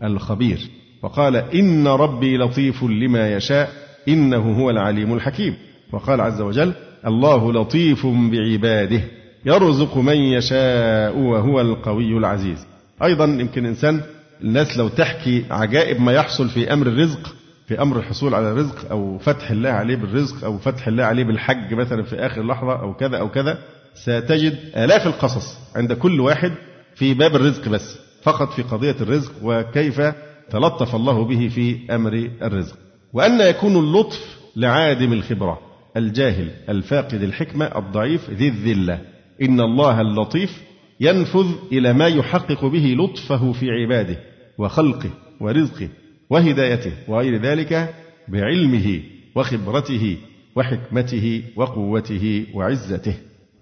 [0.03, 0.59] الخبير؟
[1.03, 3.69] وقال إن ربي لطيف لما يشاء
[4.07, 5.55] إنه هو العليم الحكيم.
[5.93, 6.73] وقال عز وجل
[7.07, 9.01] الله لطيف بعباده
[9.45, 12.65] يرزق من يشاء وهو القوي العزيز.
[13.03, 14.01] أيضا يمكن إنسان
[14.41, 17.35] الناس لو تحكي عجائب ما يحصل في أمر الرزق
[17.67, 21.73] في أمر الحصول على الرزق أو فتح الله عليه بالرزق أو فتح الله عليه بالحج
[21.73, 23.57] مثلا في آخر لحظة أو كذا أو كذا
[23.95, 26.51] ستجد آلاف القصص عند كل واحد
[26.99, 30.01] في باب الرزق بس فقط في قضية الرزق وكيف
[30.49, 32.75] تلطف الله به في أمر الرزق.
[33.13, 35.59] وأن يكون اللطف لعادم الخبرة
[35.97, 39.01] الجاهل الفاقد الحكمة الضعيف ذي الذلة.
[39.41, 40.61] إن الله اللطيف
[40.99, 44.19] ينفذ إلى ما يحقق به لطفه في عباده
[44.57, 45.09] وخلقه
[45.41, 45.89] ورزقه
[46.29, 47.95] وهدايته وغير ذلك
[48.27, 49.01] بعلمه
[49.35, 50.17] وخبرته
[50.55, 53.13] وحكمته وقوته وعزته.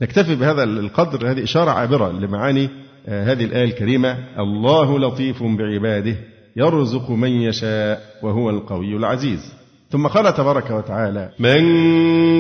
[0.01, 6.15] نكتفي بهذا القدر هذه إشارة عابرة لمعاني هذه الآية الكريمة الله لطيف بعباده
[6.55, 9.53] يرزق من يشاء وهو القوي العزيز.
[9.89, 11.63] ثم قال تبارك وتعالى من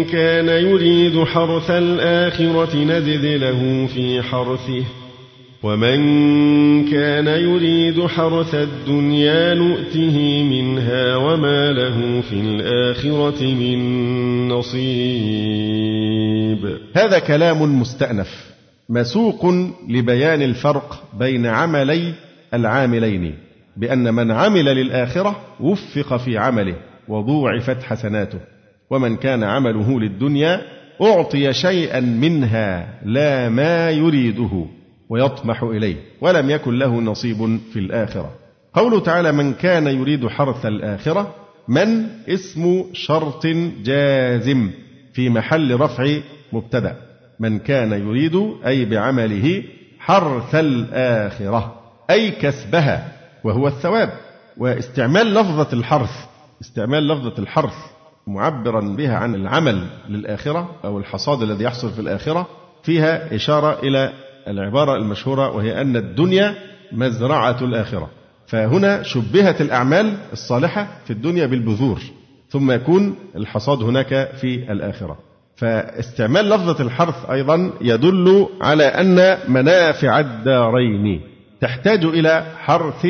[0.03, 4.83] كان يريد حرث الآخرة نزد له في حرثه
[5.63, 5.97] ومن
[6.91, 13.79] كان يريد حرث الدنيا نؤته منها وما له في الآخرة من
[14.47, 14.87] نصيب.
[16.93, 18.56] هذا كلام مستأنف.
[18.89, 19.45] مسوق
[19.89, 22.13] لبيان الفرق بين عملي
[22.53, 23.35] العاملين
[23.77, 26.75] بأن من عمل للآخرة وفق في عمله
[27.07, 28.39] وضوعفت حسناته
[28.89, 30.61] ومن كان عمله للدنيا
[31.01, 34.65] أعطي شيئا منها لا ما يريده
[35.09, 38.31] ويطمح إليه ولم يكن له نصيب في الآخرة.
[38.73, 41.35] قوله تعالى من كان يريد حرث الآخرة
[41.67, 43.47] من اسم شرط
[43.83, 44.69] جازم
[45.13, 46.17] في محل رفع
[46.53, 47.06] مبتدأ.
[47.39, 49.63] من كان يريد أي بعمله
[49.99, 51.75] حرث الآخرة
[52.09, 53.11] أي كسبها
[53.43, 54.09] وهو الثواب.
[54.57, 56.25] واستعمال لفظة الحرث
[56.61, 57.75] استعمال لفظة الحرث
[58.27, 62.47] معبرا بها عن العمل للآخرة أو الحصاد الذي يحصل في الآخرة
[62.83, 64.13] فيها إشارة إلى
[64.47, 66.55] العبارة المشهورة وهي أن الدنيا
[66.91, 68.09] مزرعة الآخرة.
[68.47, 72.01] فهنا شبهت الأعمال الصالحة في الدنيا بالبذور
[72.49, 75.26] ثم يكون الحصاد هناك في الآخرة.
[75.57, 81.21] فاستعمال لفظة الحرث أيضا يدل على أن منافع الدارين
[81.61, 83.07] تحتاج إلى حرث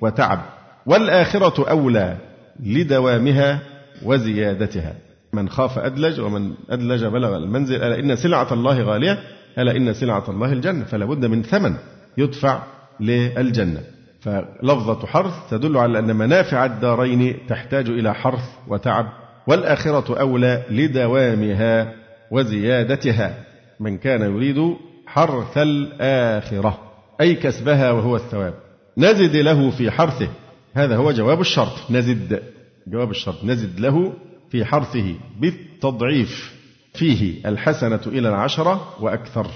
[0.00, 0.40] وتعب
[0.86, 2.16] والآخرة أولى
[2.60, 3.58] لدوامها
[4.02, 4.94] وزيادتها.
[5.32, 9.18] من خاف أدلج ومن أدلج بلغ المنزل ألا إن سلعة الله غالية؟
[9.58, 11.74] ألا إن سلعة الله الجنة؟ فلا بد من ثمن
[12.18, 12.62] يدفع
[13.00, 13.80] للجنة.
[14.20, 19.06] فلفظة حرث تدل على أن منافع الدارين تحتاج إلى حرث وتعب
[19.48, 21.94] والآخرة أولى لدوامها
[22.30, 23.44] وزيادتها.
[23.80, 26.78] من كان يريد حرث الآخرة
[27.20, 28.54] أي كسبها وهو الثواب.
[28.98, 30.28] نزد له في حرثه.
[30.74, 31.90] هذا هو جواب الشرط.
[31.90, 32.42] نزد
[32.86, 33.44] جواب الشرط.
[33.44, 34.12] نزد له
[34.50, 36.58] في حرثه بالتضعيف.
[36.94, 39.46] فيه الحسنة إلى العشرة وأكثر.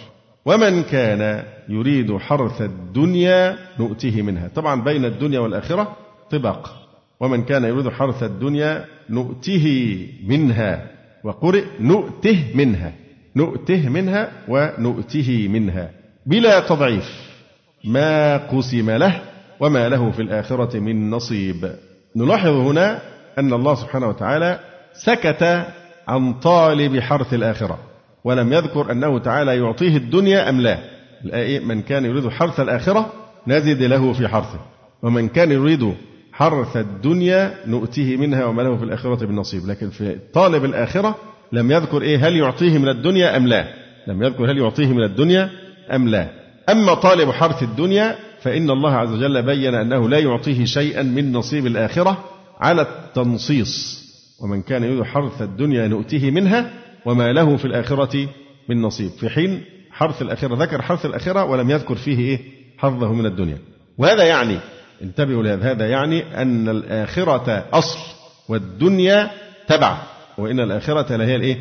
[0.44, 4.48] ومن كان يريد حرث الدنيا نؤته منها.
[4.48, 5.96] طبعا بين الدنيا والآخرة
[6.30, 6.81] طباق.
[7.22, 10.86] ومن كان يريد حرث الدنيا نؤته منها
[11.24, 12.92] وقرئ نؤته منها
[13.36, 15.90] نؤته منها ونؤته منها
[16.26, 17.04] بلا تضعيف.
[17.84, 19.22] ما قسم له
[19.60, 21.72] وما له في الآخرة من نصيب.
[22.16, 23.02] نلاحظ هنا
[23.38, 24.60] أن الله سبحانه وتعالى
[24.92, 25.66] سكت
[26.08, 27.78] عن طالب حرث الآخرة
[28.24, 30.78] ولم يذكر أنه تعالى يعطيه الدنيا أم لا.
[31.24, 33.12] الآية من كان يريد حرث الآخرة
[33.46, 34.60] نزد له في حرثه
[35.02, 35.94] ومن كان يريد
[36.32, 39.66] حرث الدنيا نؤتيه منها وما له في الآخرة من نصيب.
[39.66, 41.16] لكن في طالب الآخرة
[41.52, 43.66] لم يذكر إيه هل يعطيه من الدنيا أم لا.
[44.06, 45.50] لم يذكر هل يعطيه من الدنيا
[45.94, 46.30] أم لا.
[46.70, 51.66] أما طالب حرث الدنيا فإن الله عز وجل بين أنه لا يعطيه شيئا من نصيب
[51.66, 52.24] الآخرة
[52.60, 54.02] على التنصيص.
[54.42, 56.70] ومن كان يريد حرث الدنيا نؤتيه منها
[57.06, 58.28] وما له في الآخرة
[58.68, 59.10] من نصيب.
[59.10, 62.40] في حين حرث الآخرة ذكر حرث الآخرة ولم يذكر فيه إيه؟
[62.78, 63.58] حظه من الدنيا.
[63.98, 64.58] وهذا يعني
[65.02, 67.98] انتبهوا لهذا هذا يعني أن الآخرة أصل
[68.48, 69.30] والدنيا
[69.68, 69.98] تبع
[70.38, 71.56] وإن الآخرة لهي الإيه؟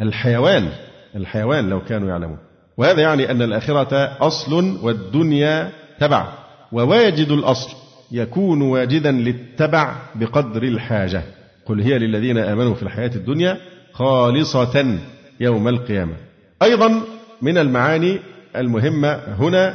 [0.00, 0.68] الحيوان
[1.16, 2.38] الحيوان لو كانوا يعلمون.
[2.76, 6.32] وهذا يعني أن الآخرة أصل والدنيا تبع
[6.72, 7.76] وواجد الأصل
[8.12, 11.22] يكون واجدا للتبع بقدر الحاجة.
[11.66, 13.58] قل هي للذين آمنوا في الحياة الدنيا
[13.92, 14.98] خالصة
[15.40, 16.14] يوم القيامة.
[16.62, 17.00] أيضا
[17.42, 18.18] من المعاني
[18.56, 19.74] المهمة هنا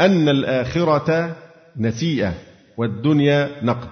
[0.00, 1.36] أن الآخرة
[1.76, 2.34] نسيئة.
[2.76, 3.88] والدنيا نقد.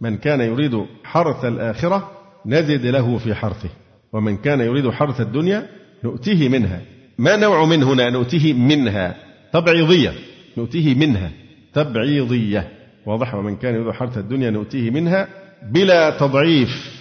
[0.00, 2.10] من كان يريد حرث الآخرة
[2.46, 3.68] نزد له في حرثه.
[4.12, 5.66] ومن كان يريد حرث الدنيا
[6.04, 6.80] نؤتيه منها.
[7.18, 9.16] ما نوع من هنا نؤتيه منها؟
[9.52, 10.12] تبعيضية.
[10.56, 11.30] نؤتيه منها.
[11.74, 12.68] تبعيضية.
[13.06, 13.34] واضح.
[13.34, 15.28] ومن كان يريد حرث الدنيا نؤتيه منها
[15.72, 16.94] بلا تضعيف.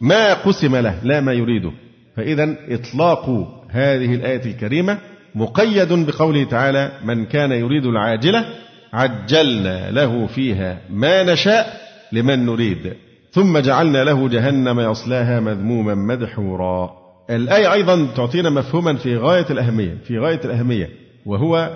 [0.00, 1.72] ما قسم له لا ما يريده.
[2.16, 3.30] فإذا إطلاق
[3.70, 4.98] هذه الآية الكريمة
[5.34, 8.44] مقيد بقوله تعالى من كان يريد العاجلة
[8.92, 11.80] عجلنا له فيها ما نشاء
[12.12, 12.92] لمن نريد.
[13.32, 16.90] ثم جعلنا له جهنم يصلاها مذموما مدحورا.
[17.30, 20.90] الآية أيضا تعطينا مفهوما في غاية الأهمية في غاية الأهمية
[21.26, 21.70] وهو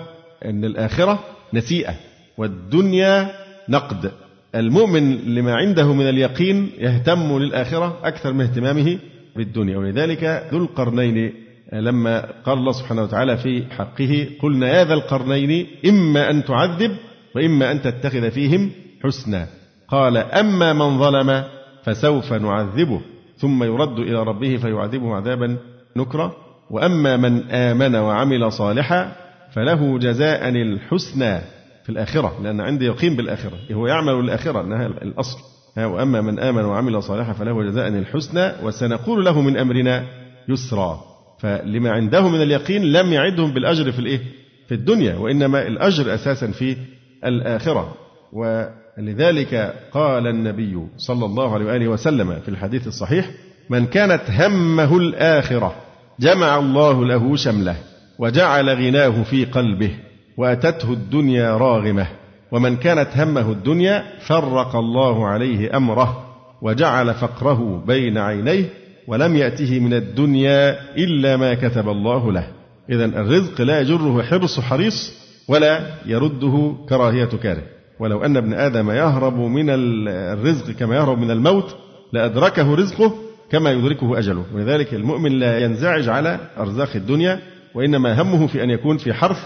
[0.45, 1.19] أن الآخرة
[1.53, 1.93] نسيئة
[2.37, 3.31] والدنيا
[3.69, 4.11] نقد.
[4.55, 8.99] المؤمن لما عنده من اليقين يهتم للآخرة أكثر من اهتمامه
[9.35, 9.77] بالدنيا.
[9.77, 11.33] ولذلك ذو القرنين
[11.73, 16.91] لما قال الله سبحانه وتعالى في حقه قلنا يا ذا القرنين إما أن تعذب
[17.35, 18.71] وإما أن تتخذ فيهم
[19.03, 19.47] حسنا.
[19.87, 21.43] قال أما من ظلم
[21.83, 23.01] فسوف نعذبه
[23.37, 25.57] ثم يرد إلى ربه فيعذبه عذابا
[25.95, 26.31] نكرا.
[26.69, 29.15] وأما من آمن وعمل صالحا
[29.53, 31.39] فله جزاء الحسنى
[31.83, 35.37] في الآخرة لأن عندي يقين بالآخرة هو يعمل الآخرة أنها الأصل.
[35.77, 40.03] وأما من آمن وعمل صالحا فله جزاء الحسنى وسنقول له من أمرنا
[40.49, 40.99] يسرا.
[41.39, 44.19] فلما عنده من اليقين لم يعدهم بالأجر في الإيه؟
[44.67, 46.77] في الدنيا وإنما الأجر أساسا في
[47.25, 47.93] الآخرة.
[48.33, 53.29] ولذلك قال النبي صلى الله عليه وآله وسلم في الحديث الصحيح
[53.69, 55.75] من كانت همه الآخرة
[56.19, 57.75] جمع الله له شمله
[58.19, 59.91] وجعل غناه في قلبه
[60.37, 62.07] وأتته الدنيا راغمة
[62.51, 66.25] ومن كانت همه الدنيا فرق الله عليه أمره
[66.61, 68.65] وجعل فقره بين عينيه
[69.07, 72.47] ولم يأته من الدنيا إلا ما كتب الله له.
[72.89, 77.63] إذا الرزق لا يجره حرص حريص ولا يرده كراهية كاره.
[77.99, 81.75] ولو أن ابن آدم يهرب من الرزق كما يهرب من الموت
[82.13, 83.13] لأدركه رزقه
[83.51, 84.43] كما يدركه أجله.
[84.55, 87.39] ولذلك المؤمن لا ينزعج على أرزاق الدنيا
[87.75, 89.39] وإنما همه في أن يكون في حرث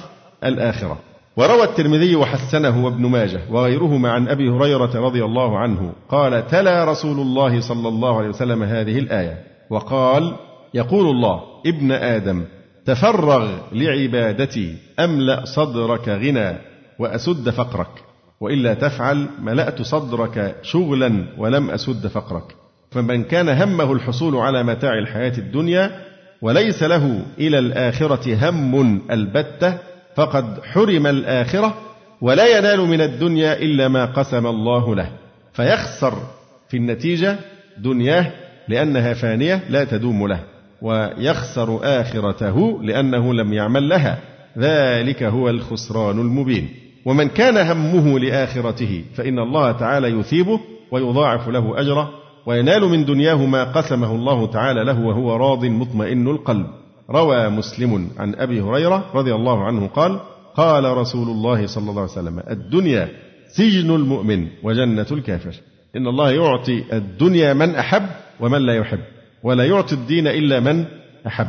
[0.43, 0.97] الآخرة.
[1.37, 7.19] وروى الترمذي وحسنه وابن ماجه وغيرهما عن أبي هريرة رضي الله عنه قال تلا رسول
[7.19, 9.43] الله صلى الله عليه وسلم هذه الآية.
[9.69, 10.35] وقال
[10.73, 12.45] يقول الله ابن آدم.
[12.89, 16.57] تفرغ لعبادتي أملأ صدرك غنى
[16.99, 17.91] وأسد فقرك.
[18.41, 22.55] وإلا تفعل ملأت صدرك شغلا ولم أسد فقرك.
[22.91, 25.91] فمن كان همه الحصول على متاع الحياة الدنيا
[26.41, 29.77] وليس له إلى الآخرة هم البتة
[30.15, 31.77] فقد حرم الآخرة
[32.21, 35.09] ولا ينال من الدنيا إلا ما قسم الله له.
[35.53, 36.13] فيخسر
[36.69, 37.35] في النتيجة
[37.77, 38.31] دنياه
[38.67, 40.58] لأنها فانية لا تدوم له.
[40.81, 44.19] ويخسر آخرته لأنه لم يعمل لها.
[44.57, 46.69] ذلك هو الخسران المبين.
[47.05, 50.59] ومن كان همه لآخرته فإن الله تعالى يثيبه
[50.91, 52.09] ويضاعف له أجره
[52.45, 56.65] وينال من دنياه ما قسمه الله تعالى له وهو راض مطمئن القلب.
[57.09, 60.19] روى مسلم عن أبي هريرة رضي الله عنه قال
[60.55, 63.09] قال رسول الله صلى الله عليه وسلم الدنيا
[63.47, 65.53] سجن المؤمن وجنة الكافر.
[65.95, 68.03] إن الله يعطي الدنيا من أحب
[68.39, 68.99] ومن لا يحب.
[69.43, 70.85] ولا يعطي الدين إلا من
[71.27, 71.47] أحب.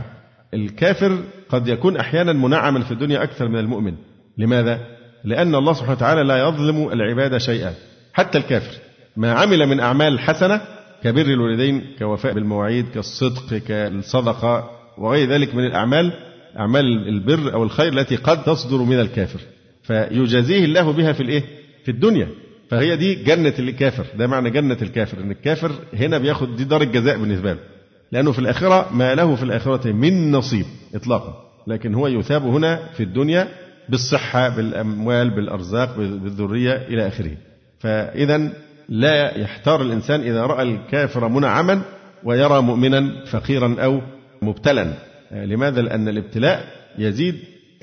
[0.55, 3.95] الكافر قد يكون أحيانا منعما في الدنيا أكثر من المؤمن.
[4.39, 4.81] لماذا؟
[5.25, 7.75] لأن الله سبحانه وتعالى لا يظلم العباد شيئا.
[8.13, 8.79] حتى الكافر
[9.17, 10.61] ما عمل من أعمال حسنة
[11.03, 16.13] كبر الوالدين كوفاء بالمواعيد كالصدق كالصدقة وغير ذلك من الأعمال
[16.59, 19.41] أعمال البر أو الخير التي قد تصدر من الكافر.
[19.83, 21.43] فيجازيه الله بها في الإيه؟
[21.85, 22.29] في الدنيا.
[22.71, 24.07] فهي دي جنة الكافر.
[24.19, 27.59] ده معنى جنة الكافر إن الكافر هنا بياخد دي دار الجزاء بالنسبة له.
[28.13, 31.51] لأنه في الآخرة ما له في الآخرة من نصيب إطلاقا.
[31.67, 33.49] لكن هو يثاب هنا في الدنيا
[33.89, 37.37] بالصحة بالأموال بالأرزاق بالذرية إلى آخره.
[37.79, 38.53] فإذا
[38.89, 41.83] لا يحتار الإنسان إذا رأى الكافر منعما
[42.25, 44.01] ويرى مؤمنا فقيرا أو
[44.43, 44.95] مبتلا.
[45.33, 46.65] لماذا؟ لأن الابتلاء
[46.99, 47.35] يزيد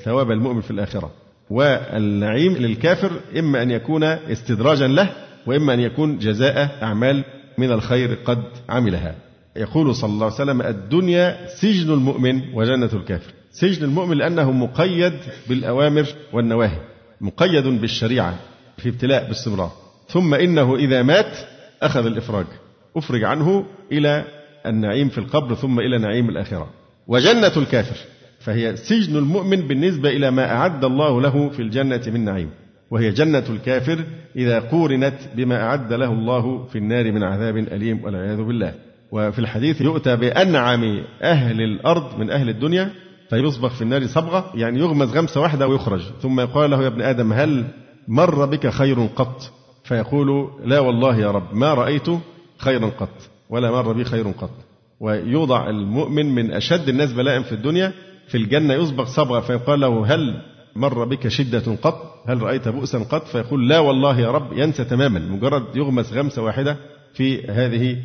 [0.04, 1.12] ثواب المؤمن في الآخرة.
[1.50, 5.10] والنعيم للكافر إما أن يكون استدراجا له
[5.46, 7.24] وإما أن يكون جزاء أعمال
[7.58, 9.16] من الخير قد عملها.
[9.58, 13.32] يقول صلى الله عليه وسلم الدنيا سجن المؤمن وجنة الكافر.
[13.52, 15.14] سجن المؤمن لأنه مقيد
[15.50, 16.80] بالأوامر والنواهي
[17.22, 18.36] مقيد بالشريعة
[18.78, 19.72] في ابتلاء باستمرار.
[20.08, 21.38] ثم إنه إذا مات
[21.82, 22.46] أخذ الإفراج
[22.96, 24.24] أفرج عنه إلى
[24.66, 26.70] النعيم في القبر ثم إلى نعيم الآخرة.
[27.08, 27.98] وجنة الكافر
[28.40, 32.50] فهي سجن المؤمن بالنسبة إلى ما أعد الله له في الجنة من نعيم.
[32.92, 34.04] وهي جنة الكافر
[34.36, 38.87] إذا قورنت بما أعد له الله في النار من عذاب أليم والعياذ بالله.
[39.12, 42.92] وفي الحديث يؤتى بأنعم أهل الأرض من أهل الدنيا
[43.30, 46.02] فيصبغ في النار صبغة يعني يغمز غمسة واحدة ويخرج.
[46.22, 47.66] ثم يقال له يا ابن آدم هل
[48.08, 49.52] مر بك خير قط؟
[49.84, 52.08] فيقول لا والله يا رب ما رأيت
[52.58, 54.52] خيرا قط ولا مر بي خير قط.
[55.00, 57.94] ويوضع المؤمن من أشد الناس بلاء في الدنيا
[58.28, 60.42] في الجنة يصبغ صبغة فيقال له هل
[60.76, 65.20] مر بك شدة قط؟ هل رأيت بؤسا قط؟ فيقول لا والله يا رب ينسى تماما
[65.20, 66.78] مجرد يغمس غمسة واحدة
[67.14, 67.98] في هذه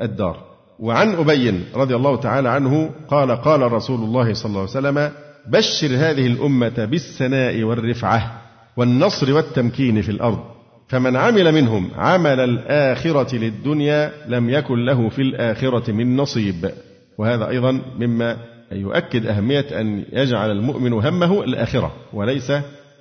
[0.00, 0.49] الدار.
[0.80, 5.10] وعن أبي رضي الله تعالى عنه قال قال رسول الله صلى الله عليه وسلم
[5.46, 8.42] بشر هذه الأمة بالسناء والرفعة
[8.76, 10.40] والنصر والتمكين في الأرض
[10.90, 16.70] فمن عمل منهم عمل الآخرة للدنيا لم يكن له في الآخرة من نصيب.
[17.18, 18.36] وهذا أيضا مما
[18.72, 22.52] يؤكد أهمية أن يجعل المؤمن همه الآخرة وليس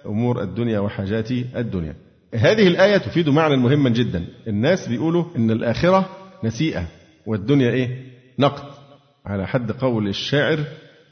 [0.05, 1.95] أمور الدنيا وحاجات الدنيا.
[2.35, 4.25] هذه الآية تفيد معنى مهما جدا.
[4.47, 6.09] الناس بيقولوا إن الآخرة
[6.43, 6.83] نسيئة.
[7.29, 7.89] والدنيا إيه؟
[8.39, 8.63] نقد.
[9.25, 10.59] على حد قول الشاعر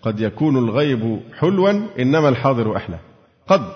[0.02, 3.00] قد يكون الغيب حلوا إنما الحاضر أحلى.
[3.48, 3.72] قد.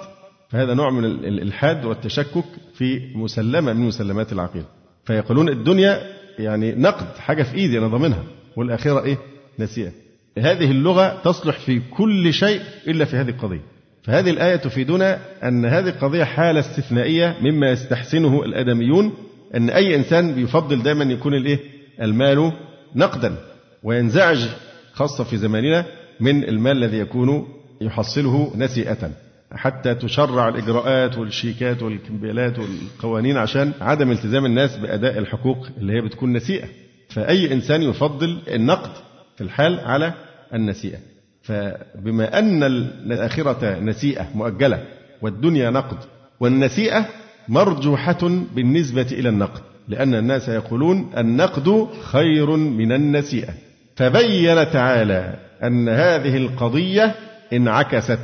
[0.49, 4.65] فهذا نوع من الإلحاد والتشكك في مسلمة من مسلمات العقيدة.
[5.05, 6.01] فيقولون الدنيا
[6.39, 8.23] يعني نقد حاجة في إيدي أنا ضامنها.
[8.55, 9.17] والآخرة إيه؟
[9.59, 9.91] نسيئة.
[10.37, 13.61] هذه اللغة تصلح في كل شيء إلا في هذه القضية.
[14.03, 19.13] فهذه الآية تفيدنا أن هذه القضية حالة استثنائية مما يستحسنه الآدميون
[19.55, 21.59] أن أي إنسان بيفضل دائما يكون الإيه؟
[22.01, 22.51] المال
[22.95, 23.35] نقدا
[23.83, 24.45] وينزعج
[24.93, 25.85] خاصة في زماننا
[26.19, 27.47] من المال الذي يكون
[27.81, 29.11] يحصله نسيئة
[29.53, 36.33] حتى تشرع الإجراءات والشيكات والكمبيالات والقوانين عشان عدم التزام الناس بأداء الحقوق اللي هي بتكون
[36.33, 36.67] نسيئة.
[37.09, 38.91] فأي إنسان يفضل النقد
[39.37, 40.13] في الحال على
[40.53, 40.97] النسيئة.
[41.43, 44.83] فبما أن الآخرة نسيئة مؤجلة
[45.21, 45.97] والدنيا نقد
[46.39, 47.05] والنسيئة
[47.47, 49.61] مرجوحة بالنسبة إلى النقد.
[49.87, 53.53] لأن الناس يقولون النقد خير من النسيئة.
[53.95, 57.15] فبين تعالى أن هذه القضية
[57.53, 58.19] انعكست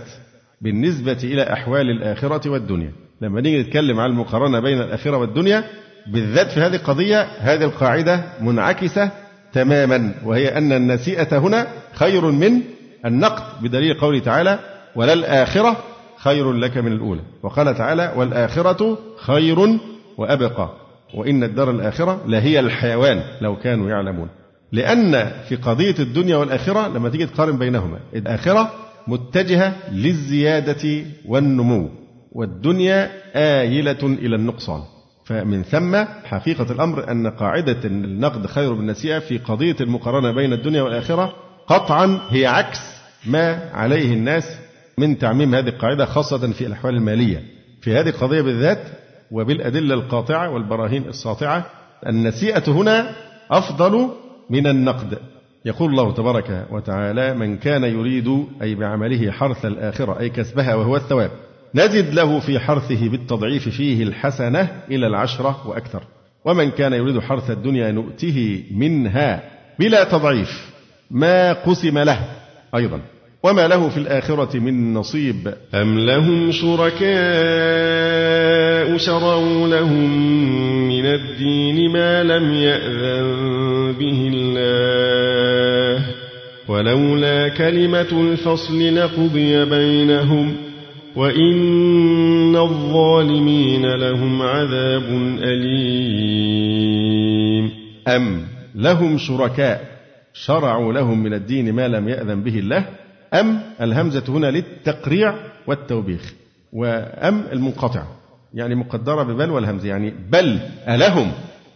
[0.62, 2.91] بالنسبة إلى أحوال الآخرة والدنيا.
[3.22, 5.64] لما نيجي نتكلم عن المقارنة بين الآخرة والدنيا
[6.08, 9.12] بالذات في هذه القضية هذه القاعدة منعكسة
[9.53, 12.62] تماما وهي أن النسيئة هنا خير من
[13.05, 14.60] النقد بدليل قوله تعالى
[14.95, 15.84] ولا الآخرة
[16.18, 19.80] خير لك من الأولى وقال تعالى والآخرة خير
[20.18, 20.70] وأبقى
[21.14, 24.28] وإن الدار الآخرة لهي الحيوان لو كانوا يعلمون.
[24.72, 28.72] لأن في قضية الدنيا والآخرة لما تيجي تقارن بينهما الآخرة
[29.08, 31.89] متجهة للزيادة والنمو
[32.32, 34.82] والدنيا آيلة إلى النقصان.
[35.26, 41.34] فمن ثم حقيقة الأمر أن قاعدة النقد خير بالنسيئة في قضية المقارنة بين الدنيا والآخرة
[41.68, 42.80] قطعا هي عكس
[43.26, 44.58] ما عليه الناس
[44.97, 47.43] من تعميم هذه القاعدة خاصة في الأحوال المالية.
[47.82, 48.80] في هذه القضية بالذات
[49.32, 51.65] وبالأدلة القاطعة والبراهين الساطعة
[52.07, 53.15] النسيئة هنا
[53.51, 54.09] أفضل
[54.49, 55.17] من النقد.
[55.65, 61.32] يقول الله تبارك وتعالى من كان يريد أي بعمله حرث الآخرة أي كسبها وهو الثواب
[61.75, 66.03] نزد له في حرثه بالتضعيف فيه الحسنة إلى العشرة وأكثر.
[66.45, 69.43] ومن كان يريد حرث الدنيا نؤته منها
[69.80, 70.71] بلا تضعيف
[71.11, 72.19] ما قسم له
[72.75, 73.01] أيضا.
[73.43, 75.53] وما له في الآخرة من نصيب.
[75.73, 78.57] أم لهم شركاء
[78.96, 80.10] شرعوا لهم
[80.88, 86.06] من الدين ما لم يأذن به الله.
[86.68, 90.56] ولولا كلمة الفصل لقضي بينهم
[91.16, 96.88] وإن الظالمين لهم عذاب أليم.
[98.08, 98.42] أم
[98.76, 99.98] لهم شركاء
[100.34, 102.86] شرعوا لهم من الدين ما لم يأذن به الله؟
[103.34, 105.36] أم الهمزة هنا للتقريع
[105.68, 106.34] والتوبيخ
[106.74, 108.04] وأم المنقطع.
[108.54, 111.32] يعني مقدرة ببل والهمز يعني بل ألهم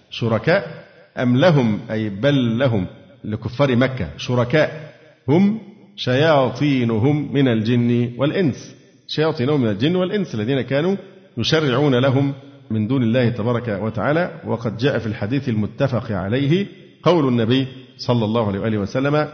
[0.09, 0.85] شركاء
[1.17, 2.87] أم لهم أي بل لهم
[3.23, 4.93] لكفار مكة شركاء
[5.27, 5.59] هم
[5.95, 8.75] شياطينهم من الجن والإنس
[9.07, 10.95] شياطينهم من الجن والإنس الذين كانوا
[11.37, 12.33] يشرعون لهم
[12.71, 14.41] من دون الله تبارك وتعالى.
[14.45, 16.65] وقد جاء في الحديث المتفق عليه
[17.03, 17.67] قول النبي
[17.97, 19.27] صلى الله عليه وآله وسلم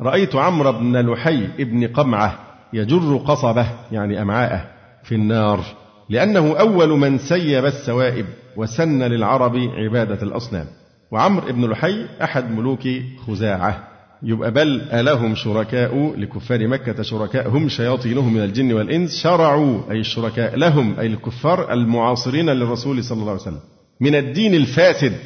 [0.00, 2.38] رأيت عمرو بن لحي ابن قمعة
[2.72, 4.70] يجر قصبه يعني أمعاءه
[5.02, 5.64] في النار.
[6.08, 8.26] لأنه أول من سيب السوائب
[8.56, 10.66] وسن للعرب عبادة الأصنام.
[11.10, 12.88] وعمرو بن لحي أحد ملوك
[13.26, 13.88] خزاعة.
[14.22, 20.56] يبقى بل ألهم شركاء لكفار مكة شركاء هم شياطينهم من الجن والإنس شرعوا أي الشركاء
[20.56, 23.60] لهم أي الكفار المعاصرين للرسول صلى الله عليه وسلم.
[24.00, 25.16] من الدين الفاسد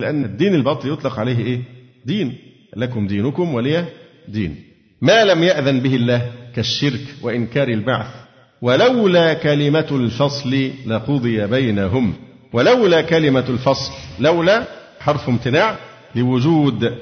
[0.00, 1.60] لأن الدين الباطل يطلق عليه إيه؟
[2.06, 2.38] دين.
[2.76, 3.84] لكم دينكم ولي
[4.28, 4.56] دين.
[5.00, 8.21] ما لم يأذن به الله كالشرك وإنكار البعث.
[8.62, 12.14] ولولا كلمة الفصل لقضي بينهم.
[12.52, 14.64] ولولا كلمة الفصل لولا
[15.00, 15.76] حرف امتناع
[16.14, 16.92] لوجود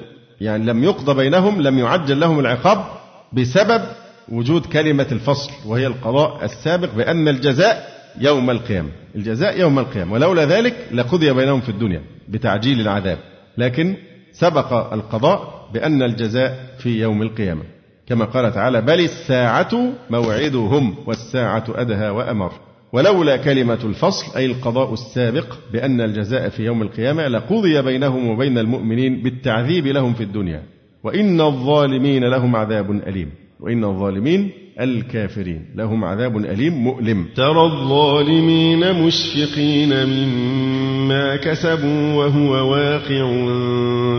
[0.41, 2.85] يعني لم يقضى بينهم لم يعجل لهم العقاب
[3.33, 3.81] بسبب
[4.29, 8.89] وجود كلمة الفصل وهي القضاء السابق بأن الجزاء يوم القيامة.
[9.15, 10.13] الجزاء يوم القيامة.
[10.13, 13.17] ولولا ذلك لقضي بينهم في الدنيا بتعجيل العذاب.
[13.57, 13.95] لكن
[14.31, 17.63] سبق القضاء بأن الجزاء في يوم القيامة.
[18.07, 22.51] كما قال تعالى بل الساعة موعدهم والساعة أدهى وأمر.
[22.93, 29.21] ولولا كلمة الفصل أي القضاء السابق بأن الجزاء في يوم القيامة لقضي بينهم وبين المؤمنين
[29.21, 30.63] بالتعذيب لهم في الدنيا.
[31.03, 33.29] وإن الظالمين لهم عذاب أليم.
[33.59, 37.25] وإن الظالمين الكافرين لهم عذاب أليم مؤلم.
[37.35, 43.31] ترى الظالمين مشفقين مما كسبوا وهو واقع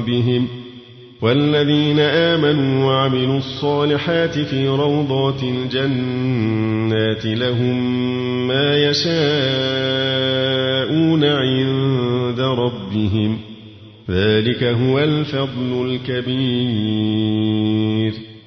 [0.06, 0.61] بهم.
[1.22, 7.76] والذين آمنوا وعملوا الصالحات في روضات الجنات لهم
[8.48, 9.14] ما يشاءون
[11.24, 13.38] عند ربهم
[14.10, 16.92] ذلك هو الفضل الكبير.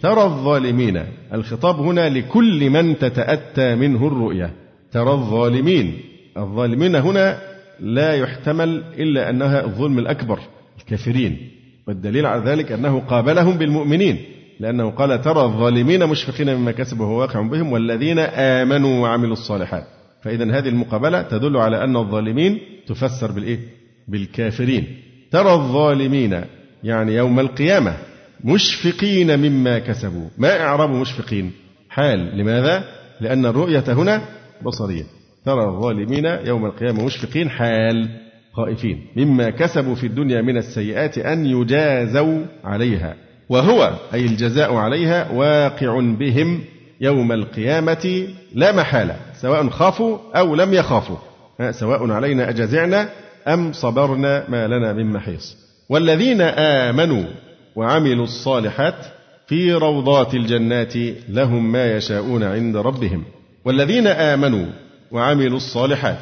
[0.01, 1.03] ترى الظالمين
[1.33, 4.53] الخطاب هنا لكل من تتأتى منه الرؤية.
[4.91, 5.99] ترى الظالمين
[6.37, 7.37] الظالمين هنا
[7.79, 10.39] لا يحتمل إلا أنها الظلم الأكبر
[10.79, 11.54] الكافرين.
[11.87, 14.25] والدليل على ذلك أنه قابلهم بالمؤمنين
[14.59, 19.83] لأنه قال ترى الظالمين مشفقين مما كسبوا وهو واقع بهم والذين آمنوا وعملوا الصالحات.
[20.23, 23.59] فإذا هذه المقابلة تدل على أن الظالمين تفسر بالإيه؟
[24.07, 24.97] بالكافرين.
[25.31, 26.41] ترى الظالمين
[26.83, 27.97] يعني يوم القيامة
[28.43, 30.29] مشفقين مما كسبوا.
[30.37, 31.51] ما إعراب مشفقين؟
[31.89, 32.37] حال.
[32.37, 32.83] لماذا؟
[33.21, 34.21] لأن الرؤية هنا
[34.65, 35.03] بصرية.
[35.45, 37.49] ترى الظالمين يوم القيامة مشفقين.
[37.49, 38.24] حال.
[38.55, 43.15] خائفين مما كسبوا في الدنيا من السيئات أن يجازوا عليها
[43.49, 46.61] وهو أي الجزاء عليها واقع بهم
[47.01, 51.17] يوم القيامة لا محالة سواء خافوا أو لم يخافوا.
[51.71, 53.09] سواء علينا أجزعنا
[53.47, 55.57] أم صبرنا ما لنا من محيص.
[55.89, 57.23] والذين آمنوا
[57.75, 59.05] وعملوا الصالحات
[59.47, 60.93] في روضات الجنات
[61.29, 63.23] لهم ما يشاءون عند ربهم.
[63.65, 64.65] والذين آمنوا
[65.11, 66.19] وعملوا الصالحات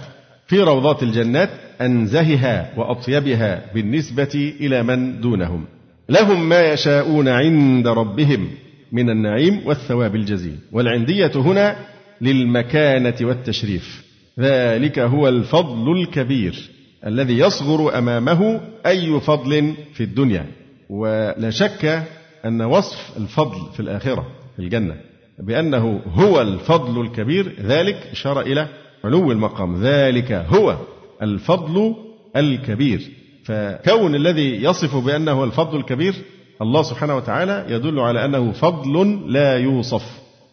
[0.47, 1.49] في روضات الجنات
[1.85, 5.65] أنزهها وأطيبها بالنسبة إلى من دونهم.
[6.09, 8.47] لهم ما يشاءون عند ربهم
[8.91, 10.57] من النعيم والثواب الجزيل.
[10.71, 11.75] والعندية هنا
[12.21, 14.03] للمكانة والتشريف.
[14.39, 16.69] ذلك هو الفضل الكبير
[17.07, 20.45] الذي يصغر أمامه أي فضل في الدنيا.
[20.89, 22.03] ولا شك
[22.45, 24.95] أن وصف الفضل في الآخرة في الجنة
[25.39, 27.55] بأنه هو الفضل الكبير.
[27.61, 28.67] ذلك إشارة إلى
[29.03, 29.83] علو المقام.
[29.83, 30.77] ذلك هو
[31.23, 31.95] الفضل
[32.35, 33.01] الكبير.
[33.45, 36.13] فكون الذي يصف بأنه الفضل الكبير
[36.61, 40.03] الله سبحانه وتعالى يدل على أنه فضل لا يوصف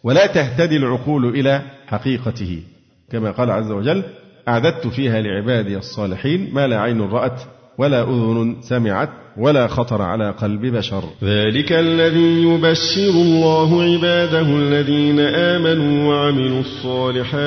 [0.03, 2.63] ولا تهتدي العقول إلى حقيقته.
[3.11, 4.03] كما قال عز وجل
[4.47, 7.41] أعددت فيها لعبادي الصالحين ما لا عين رأت
[7.77, 11.03] ولا أذن سمعت ولا خطر على قلب بشر.
[11.23, 17.41] ذلك الذي يبشر الله عباده الذين آمنوا وعملوا الصالحات.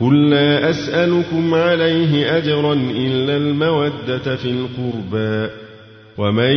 [0.00, 5.50] قل لا أسألكم عليه أجرا إلا المودة في القربى
[6.18, 6.56] ومن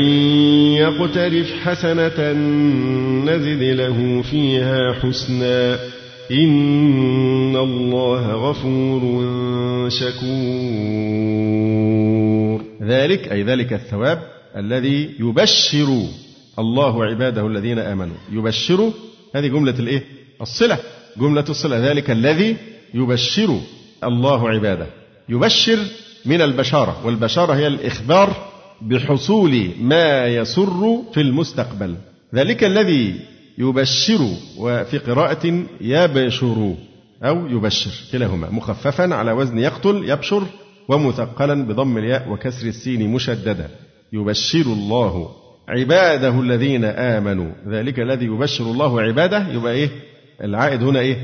[0.76, 2.32] يقترف حسنة
[3.26, 5.80] نزد له فيها حسنا
[6.32, 9.02] إن الله غفور
[9.89, 10.22] شكور.
[12.84, 14.20] ذلك أي ذلك الثواب
[14.58, 16.02] الذي يبشر
[16.60, 18.16] الله عباده الذين آمنوا.
[18.32, 18.92] يبشر
[19.36, 20.04] هذه جملة الإيه؟
[20.42, 20.78] الصلة.
[21.18, 21.89] جملة الصلة.
[21.89, 22.56] ذلك الذي
[22.94, 23.60] يبشر
[24.04, 24.88] الله عباده.
[25.30, 25.80] يبشر
[26.26, 28.36] من البشارة والبشارة هي الإخبار
[28.82, 31.96] بحصول ما يسر في المستقبل.
[32.36, 33.16] ذلك الذي
[33.58, 34.20] يبشر
[34.58, 36.74] وفي قراءة يبشر
[37.24, 40.44] أو يبشر كلاهما مخففا على وزن يقتل يبشر
[40.88, 43.70] ومثقلا بضم الياء وكسر السين مشددا
[44.14, 45.30] يبشر الله
[45.70, 47.52] عباده الذين آمنوا.
[47.68, 49.89] ذلك الذي يبشر الله عباده يبقى إيه؟
[50.44, 51.18] العائد هنا إيه؟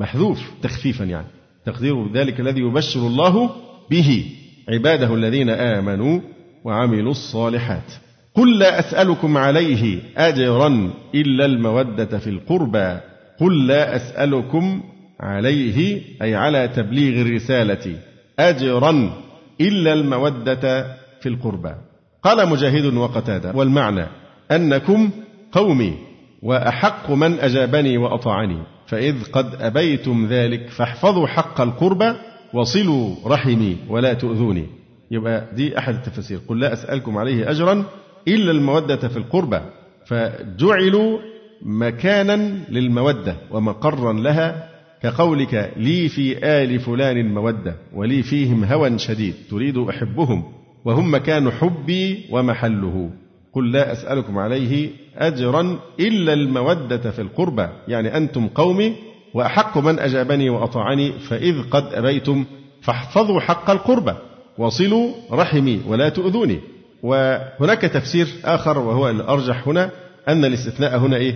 [0.00, 1.26] محذوف تخفيفا يعني.
[1.66, 3.50] تقدير ذلك الذي يبشر الله
[3.90, 4.24] به.
[4.68, 6.20] عباده الذين آمنوا
[6.64, 7.92] وعملوا الصالحات.
[8.34, 13.00] قل لا أسألكم عليه أجرا إلا المودة في القربى.
[13.40, 14.82] قل لا أسألكم
[15.20, 17.96] عليه أي على تبليغ الرسالة
[18.38, 19.12] أجرا
[19.60, 20.82] إلا المودة
[21.20, 21.74] في القربى.
[22.22, 24.06] قال مجاهد وقتادة والمعنى
[24.50, 25.10] أنكم
[25.52, 25.94] قومي
[26.42, 28.62] وأحق من أجابني وأطاعني.
[28.90, 32.12] فإذ قد أبيتم ذلك فاحفظوا حق القربى
[32.54, 34.66] وصلوا رحمي ولا تؤذوني.
[35.10, 36.38] يبقى دي أحد التفاسير.
[36.48, 37.84] قل لا أسألكم عليه أجرا
[38.28, 39.60] إلا المودة في القربى.
[40.06, 41.18] فجعلوا
[41.62, 42.36] مكانا
[42.70, 44.68] للمودة ومقرا لها
[45.02, 50.44] كقولك لي في آل فلان مودة ولي فيهم هوى شديد تريد أحبهم
[50.84, 53.10] وهم مكان حبي ومحله.
[53.52, 57.68] قل لا أسألكم عليه أجرا إلا المودة في القربى.
[57.88, 58.96] يعني أنتم قومي
[59.34, 62.44] وأحق من أجابني وأطاعني فإذ قد أبيتم
[62.82, 64.14] فاحفظوا حق القربى
[64.58, 66.60] وصلوا رحمي ولا تؤذوني.
[67.02, 69.90] وهناك تفسير آخر وهو الأرجح هنا
[70.28, 71.34] أن الاستثناء هنا إيه؟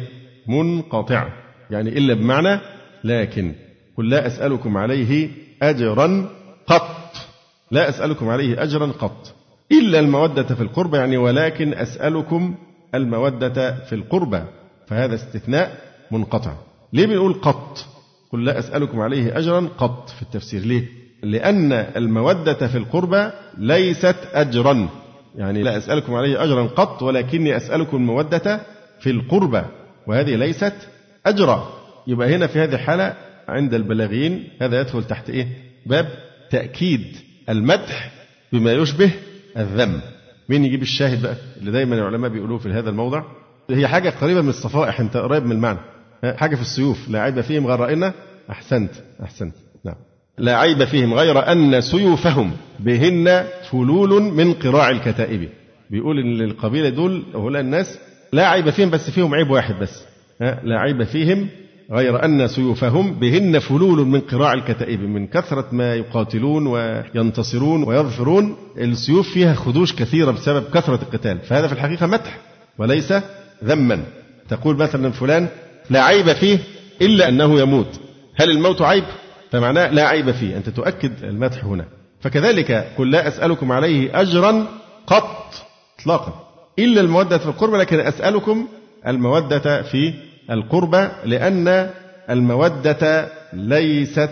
[0.48, 1.28] منقطع.
[1.70, 2.60] يعني إلا بمعنى
[3.04, 3.54] لكن.
[3.96, 5.28] قل لا أسألكم عليه
[5.62, 6.30] أجرا
[6.66, 7.16] قط.
[7.70, 9.34] لا أسألكم عليه أجرا قط.
[9.72, 12.54] إلا المودة في القربى يعني ولكن أسألكم
[12.94, 14.42] المودة في القربى
[14.86, 15.78] فهذا استثناء
[16.10, 16.52] منقطع.
[16.92, 17.86] ليه بنقول قط؟
[18.32, 20.60] قل لا أسألكم عليه أجرا قط في التفسير.
[20.60, 20.84] ليه؟
[21.22, 24.88] لأن المودة في القربى ليست أجرا.
[25.36, 28.60] يعني لا أسألكم عليه أجرا قط ولكني أسألكم المودة
[29.00, 29.62] في القربى
[30.06, 30.74] وهذه ليست
[31.26, 31.68] أجرا.
[32.06, 33.14] يبقى هنا في هذه الحالة
[33.48, 35.48] عند البلاغيين هذا يدخل تحت إيه؟
[35.86, 36.08] باب
[36.50, 37.16] تأكيد
[37.48, 38.12] المدح
[38.52, 39.10] بما يشبه
[39.58, 40.00] الذم.
[40.48, 43.22] مين يجيب الشاهد بقى؟ اللي دايما العلماء بيقولوه في هذا الموضع.
[43.70, 45.78] هي حاجة قريبة من الصفائح أنت قريب من المعنى.
[46.24, 48.12] حاجة في السيوف لا عيب فيهم غير رأينا.
[48.50, 48.90] أحسنت
[49.22, 49.54] أحسنت.
[49.84, 49.94] نعم.
[50.38, 52.50] لا عيب فيهم غير أن سيوفهم
[52.80, 55.48] بهن فلول من قراع الكتائب.
[55.90, 57.98] بيقول إن القبيلة دول هؤلاء الناس
[58.32, 60.04] لا عيب فيهم بس فيهم عيب واحد بس.
[60.40, 61.48] لا عيب فيهم
[61.92, 69.28] غير أن سيوفهم بهن فلول من قراع الكتائب من كثرة ما يقاتلون وينتصرون ويظفرون السيوف
[69.28, 72.38] فيها خدوش كثيرة بسبب كثرة القتال فهذا في الحقيقة مدح
[72.78, 73.14] وليس
[73.64, 74.02] ذما.
[74.48, 75.48] تقول مثلا فلان
[75.90, 76.58] لا عيب فيه
[77.02, 78.00] إلا أنه يموت.
[78.34, 79.04] هل الموت عيب؟
[79.50, 80.56] فمعناه لا عيب فيه.
[80.56, 81.84] أنت تؤكد المدح هنا.
[82.20, 84.66] فكذلك قل لا أسألكم عليه أجرا
[85.06, 85.54] قط
[86.00, 86.44] إطلاقا.
[86.78, 88.66] إلا المودة في القربى لكن أسألكم
[89.06, 90.14] المودة في
[90.50, 91.90] القربى لأن
[92.30, 94.30] المودة ليست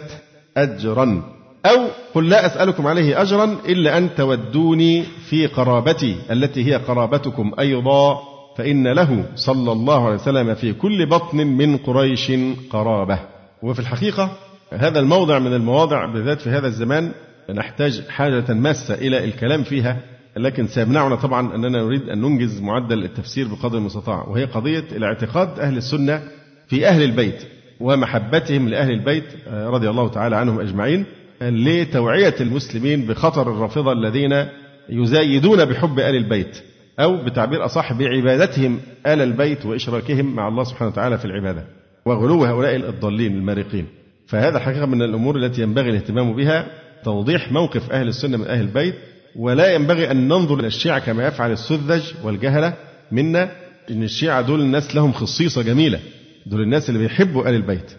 [0.56, 1.22] أجرا.
[1.66, 8.18] أو قل لا أسألكم عليه أجرا إلا أن تودوني في قرابتي التي هي قرابتكم أيضا
[8.58, 12.32] فإن له صلى الله عليه وسلم في كل بطن من قريش
[12.70, 13.18] قرابة.
[13.62, 14.30] وفي الحقيقة
[14.72, 17.12] هذا الموضع من المواضع بالذات في هذا الزمان
[17.54, 19.96] نحتاج حاجة ماسة إلى الكلام فيها.
[20.37, 25.76] لكن سيمنعنا طبعا أننا نريد أن ننجز معدل التفسير بقدر المستطاع وهي قضية الاعتقاد أهل
[25.76, 26.22] السنة
[26.68, 27.43] في أهل البيت
[27.80, 31.05] ومحبتهم لأهل البيت رضي الله تعالى عنهم أجمعين
[31.43, 34.47] لتوعية المسلمين بخطر الرافضة الذين
[34.89, 36.62] يزايدون بحب آل البيت
[37.01, 41.64] أو بتعبير أصح بعبادتهم آل البيت وإشراكهم مع الله سبحانه وتعالى في العبادة
[42.07, 43.87] وغلو هؤلاء الضالين المارقين
[44.26, 46.66] فهذا حقيقة من الأمور التي ينبغي الاهتمام بها
[47.05, 48.95] توضيح موقف أهل السنة من أهل البيت
[49.37, 52.74] ولا ينبغي أن ننظر إلى الشيعة كما يفعل السذج والجهلة
[53.12, 53.51] منا
[53.91, 56.01] إن الشيعة دول الناس لهم خصيصة جميلة.
[56.47, 57.93] دول الناس اللي بيحبوا آل البيت.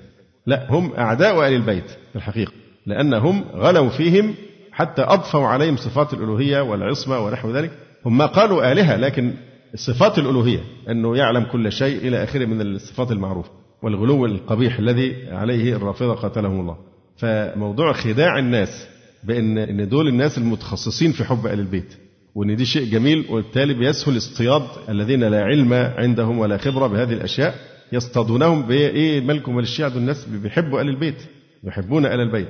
[0.45, 2.51] لا هم أعداء آل البيت في الحقيقة
[2.85, 4.35] لأنهم غلوا فيهم
[4.71, 7.71] حتى أضفوا عليهم صفات الألوهية والعصمة ونحو ذلك.
[8.05, 9.33] هم ما قالوا آلهة لكن
[9.75, 10.59] صفات الألوهية
[10.89, 13.49] أنه يعلم كل شيء إلى آخره من الصفات المعروفة
[13.83, 16.77] والغلو القبيح الذي عليه الرافضة قاتلهم الله.
[17.17, 18.87] فموضوع خداع الناس
[19.25, 21.93] بأن إن دول الناس المتخصصين في حب آل البيت
[22.35, 27.55] وإن دي شيء جميل وبالتالي بيسهل اصطياد الذين لا علم عندهم ولا خبرة بهذه الأشياء
[27.91, 31.15] يصطادونهم بإيه مالكم وللشيعة دول الناس بيحبوا آل البيت
[31.63, 32.47] يحبون آل البيت.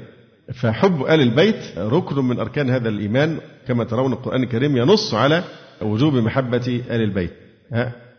[0.54, 5.44] فحب آل البيت ركن من أركان هذا الإيمان كما ترون القرآن الكريم ينص على
[5.82, 7.32] وجوب محبة آل البيت.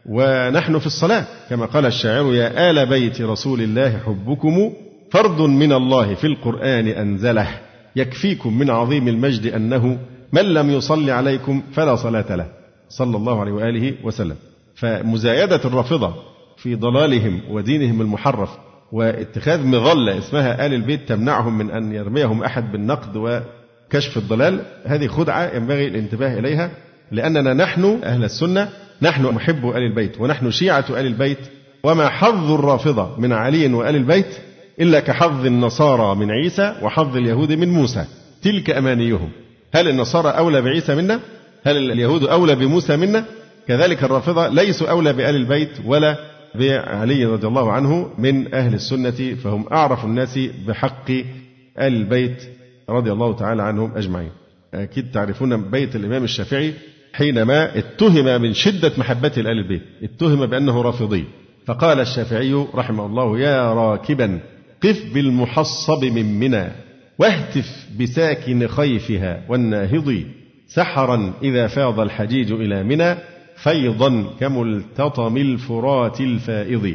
[0.06, 4.72] ونحن في الصلاة كما قال الشاعر يا آل بيت رسول الله حبكم
[5.10, 7.48] فرض من الله في القرآن أنزله.
[7.96, 9.98] يكفيكم من عظيم المجد أنه
[10.32, 12.46] من لم يصلي عليكم فلا صلاة له.
[12.88, 14.36] صلى الله عليه وآله وسلم.
[14.74, 16.14] فمزايدة الرافضة
[16.56, 18.50] في ضلالهم ودينهم المحرف
[18.92, 25.56] واتخاذ مظلة اسمها آل البيت تمنعهم من أن يرميهم أحد بالنقد وكشف الضلال هذه خدعة
[25.56, 26.70] ينبغي الانتباه إليها
[27.12, 28.68] لأننا نحن أهل السنة
[29.02, 31.38] نحن محب آل البيت ونحن شيعة آل البيت
[31.84, 34.36] وما حظ الرافضة من علي وآل البيت
[34.80, 38.04] إلا كحظ النصارى من عيسى وحظ اليهود من موسى.
[38.42, 39.28] تلك أمانيهم.
[39.74, 41.20] هل النصارى أولى بعيسى منا؟
[41.64, 43.24] هل اليهود أولى بموسى منا؟
[43.68, 46.16] كذلك الرافضة ليسوا أولى بآل البيت ولا
[46.54, 51.24] بعلي رضي الله عنه من أهل السنة فهم أعرف الناس بحق آل
[51.78, 52.42] البيت
[52.88, 54.30] رضي الله تعالى عنهم أجمعين.
[54.74, 56.74] أكيد تعرفون بيت الإمام الشافعي
[57.12, 61.24] حينما اتهم من شدة محبته لآل البيت اتهم بأنه رافضي.
[61.66, 64.40] فقال الشافعي رحمه الله يا راكبا
[64.84, 66.68] قف بالمحصب من منى
[67.18, 70.24] واهتف بساكن خيفها والناهض.
[70.68, 73.14] سحرا إذا فاض الحجيج إلى منى
[73.56, 76.94] فيضا كملتطم الفرات الفائض.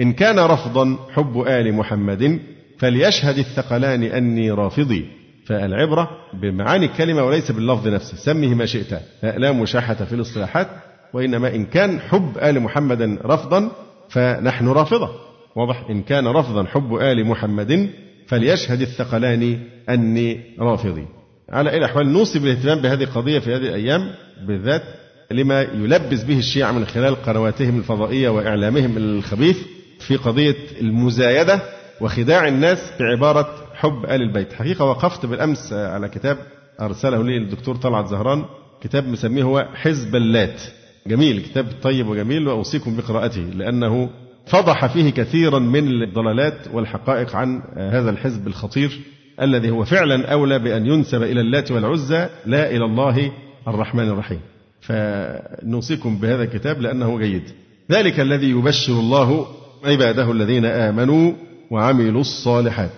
[0.00, 2.40] إن كان رفضا حب آل محمد
[2.78, 5.04] فليشهد الثقلان أني رافضي.
[5.46, 9.00] فالعبرة بمعاني الكلمة وليس باللفظ نفسه سمه ما شئت.
[9.22, 10.68] لا مشاحة في الاصطلاحات
[11.12, 13.70] وإنما إن كان حب آل محمد رفضا
[14.08, 15.29] فنحن رافضة.
[15.56, 17.90] واضح إن كان رفضا حب آل محمد
[18.26, 21.06] فليشهد الثقلان أني رافضي.
[21.48, 24.10] على أي الأحوال نوصي بالاهتمام بهذه القضية في هذه الأيام
[24.46, 24.82] بالذات
[25.30, 29.58] لما يلبس به الشيعة من خلال قنواتهم الفضائية وإعلامهم الخبيث
[30.00, 31.62] في قضية المزايدة
[32.00, 34.52] وخداع الناس بعبارة حب آل البيت.
[34.52, 36.38] حقيقة وقفت بالأمس على كتاب
[36.80, 38.44] أرسله لي الدكتور طلعت زهران.
[38.80, 40.62] كتاب مسميه هو حزب اللات.
[41.06, 44.10] جميل كتاب طيب وجميل وأوصيكم بقراءته لأنه
[44.46, 49.00] فضح فيه كثيرا من الضلالات والحقائق عن هذا الحزب الخطير
[49.42, 53.32] الذي هو فعلا أولى بأن ينسب إلى اللات والعزى لا إلى الله
[53.68, 54.40] الرحمن الرحيم.
[54.80, 57.42] فنوصيكم بهذا الكتاب لأنه جيد.
[57.90, 59.46] ذلك الذي يبشر الله
[59.84, 61.32] عباده الذين آمنوا
[61.70, 62.90] وعملوا الصالحات.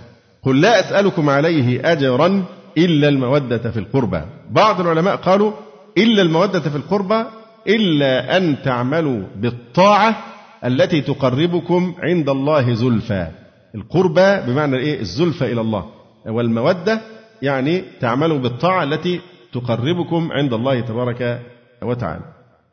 [0.42, 2.44] قل لا أسألكم عليه أجرا
[2.78, 4.20] إلا المودة في القربى.
[4.50, 5.52] بعض العلماء قالوا
[5.98, 7.24] إلا المودة في القربى
[7.68, 10.31] إلا أن تعملوا بالطاعة
[10.64, 13.28] التي تقربكم عند الله زلفى.
[13.74, 15.86] القربى بمعنى إيه؟ الزلفى إلى الله.
[16.26, 17.00] والمودة
[17.42, 19.20] يعني تعملوا بالطاعة التي
[19.52, 21.40] تقربكم عند الله تبارك
[21.82, 22.22] وتعالى.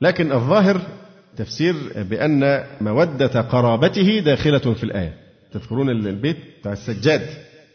[0.01, 0.81] لكن الظاهر
[1.37, 5.13] تفسير بأن مودة قرابته داخلة في الآية.
[5.53, 7.21] تذكرون البيت بتاع السجاد.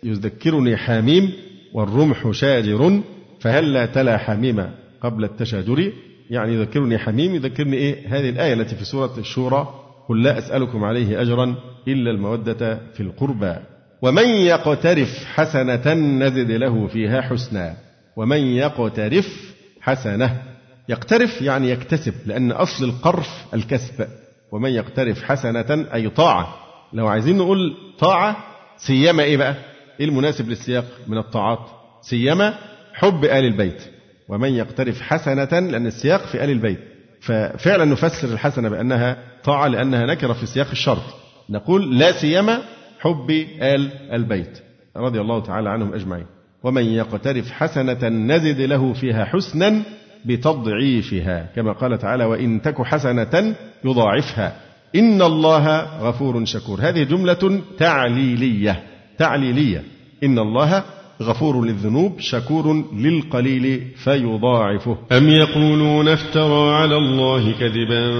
[0.04, 1.32] يذكرني حميم
[1.74, 3.00] والرمح شاجر
[3.40, 5.92] فهلا تلا حميم قبل التشاجر؟
[6.30, 11.20] يعني يذكرني حميم يذكرني إيه؟ هذه الآية التي في سورة الشورى قل لا أسألكم عليه
[11.22, 11.55] أجرا
[11.88, 13.57] إلا المودة في القربى.
[14.02, 17.76] ومن يقترف حسنة نزد له فيها حسنا.
[18.16, 20.42] ومن يقترف حسنة
[20.88, 24.07] يقترف يعني يكتسب لأن أصل القرف الكسب.
[24.52, 26.55] ومن يقترف حسنة أي طاعة
[26.92, 28.36] لو عايزين نقول طاعة
[28.76, 29.55] سيما إيه بقى؟
[30.00, 31.66] إيه المناسب للسياق من الطاعات؟
[32.02, 32.55] سيما
[32.94, 33.82] حب آل البيت.
[34.28, 36.80] ومن يقترف حسنة لأن السياق في آل البيت.
[37.25, 41.03] ففعلا نفسر الحسنة بأنها طاعة لأنها نكرة في سياق الشرط.
[41.51, 42.59] نقول لا سيما
[43.01, 44.59] حب آل البيت.
[44.97, 46.27] رضي الله تعالى عنهم أجمعين.
[46.62, 49.83] ومن يقترف حسنة نزد له فيها حسنا
[50.25, 51.47] بتضعيفها.
[51.57, 53.55] كما قال تعالى وإن تك حسنة
[53.85, 54.57] يضاعفها.
[54.97, 56.81] إن الله غفور شكور.
[56.81, 58.83] هذه جملة تعليلية.
[59.18, 59.83] تعليلية.
[60.25, 60.83] إن الله
[61.22, 64.98] غفور للذنوب شكور للقليل فيضاعفه.
[65.12, 68.10] أم يقولون افترى على الله كذبا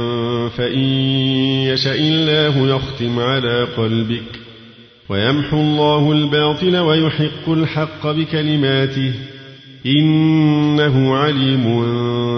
[0.49, 0.85] فإن
[1.69, 4.41] يشاء الله يختم على قلبك.
[5.09, 9.13] ويمحو الله الباطل ويحق الحق بكلماته.
[9.87, 11.83] إنه عليم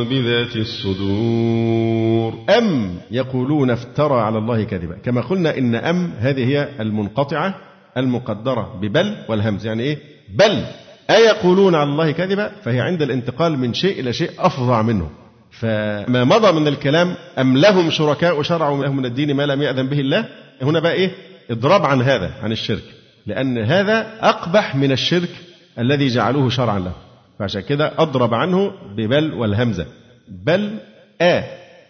[0.05, 2.35] بذات الصدور.
[2.59, 4.97] أم يقولون افترى على الله كذبا.
[5.05, 7.55] كما قلنا إن أم هذه هي المنقطعة
[7.97, 9.67] المقدرة ببل والهمز.
[9.67, 10.65] يعني إيه؟ بل
[11.11, 15.11] أيقولون على الله كذبا؟ فهي عند الانتقال من شيء إلى شيء أفظع منه.
[15.51, 20.01] فما مضى من الكلام أم لهم شركاء شرعوا لهم من الدين ما لم يأذن به
[20.01, 20.29] الله؟
[20.63, 21.11] هنا بقى إيه؟
[21.51, 22.83] إضراب عن هذا عن الشرك.
[23.27, 25.31] لأن هذا أقبح من الشرك
[25.79, 26.93] الذي جعلوه شرعا له.
[27.39, 29.87] فعشان كده أضرب عنه ببل والهمزة.
[30.29, 30.79] بل
[31.21, 31.43] آ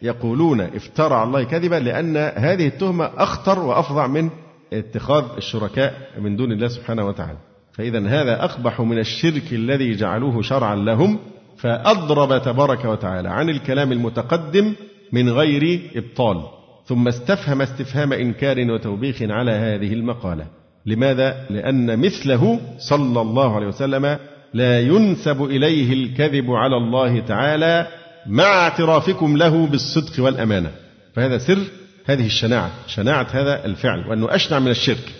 [0.03, 4.31] يقولون افترى على الله كذبا لأن هذه التهمة أخطر وأفظع من
[4.73, 7.39] اتخاذ الشركاء من دون الله سبحانه وتعالى.
[7.77, 11.19] فإذا هذا أقبح من الشرك الذي جعلوه شرعا لهم
[11.59, 14.75] فأضرب تبارك وتعالى عن الكلام المتقدم
[15.13, 16.43] من غير إبطال.
[16.87, 20.47] ثم استفهم استفهام إنكار وتوبيخ على هذه المقالة.
[20.87, 24.19] لماذا؟ لأن مثله صلى الله عليه وسلم
[24.55, 27.87] لا ينسب إليه الكذب على الله تعالى
[28.27, 30.71] مع اعترافكم له بالصدق والأمانة.
[31.15, 31.59] فهذا سر
[32.07, 32.71] هذه الشناعة.
[32.87, 35.13] شناعة هذا الفعل وأنه أشنع من الشرك.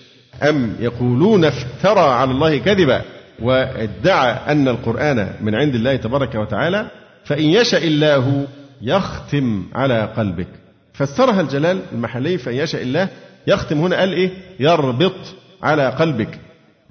[0.43, 3.03] أم يقولون افترى على الله كذبا
[3.43, 6.91] وادعى أن القرآن من عند الله تبارك وتعالى
[7.25, 8.47] فإن يشاء الله
[8.83, 10.49] يختم على قلبك.
[10.93, 13.09] فسرها الجلال المحلي فإن يشاء الله
[13.47, 14.31] يختم هنا قال إيه؟
[14.61, 16.39] يربط على قلبك.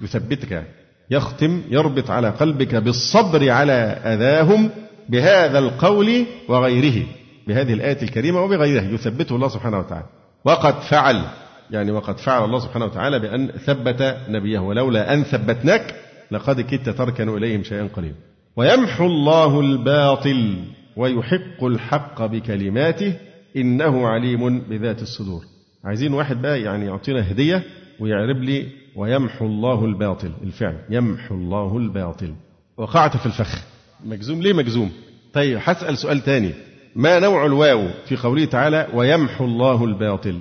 [0.00, 0.64] يثبتك.
[1.10, 3.72] يختم يربط على قلبك بالصبر على
[4.04, 4.70] أذاهم
[5.08, 7.06] بهذا القول وغيره
[7.48, 10.06] بهذه الآية الكريمة وبغيرها يثبته الله سبحانه وتعالى.
[10.44, 11.22] وقد فعل.
[11.70, 15.94] يعني وقد فعل الله سبحانه وتعالى بأن ثبت نبيه ولولا أن ثبتناك
[16.30, 18.14] لقد كدت تركن إليهم شيئا قليلا.
[18.56, 20.64] ويمحو الله الباطل
[20.96, 23.14] ويحق الحق بكلماته
[23.56, 25.42] إنه عليم بذات الصدور.
[25.84, 27.62] عايزين واحد بقى يعني يعطينا هدية
[28.00, 32.34] ويعرب لي ويمحو الله الباطل الفعل يمحو الله الباطل.
[32.76, 33.64] وقعت في الفخ.
[34.04, 34.92] مجزوم ليه مجزوم؟
[35.32, 36.50] طيب هسأل سؤال تاني.
[36.96, 40.40] ما نوع الواو في قوله تعالى ويمحو الله الباطل؟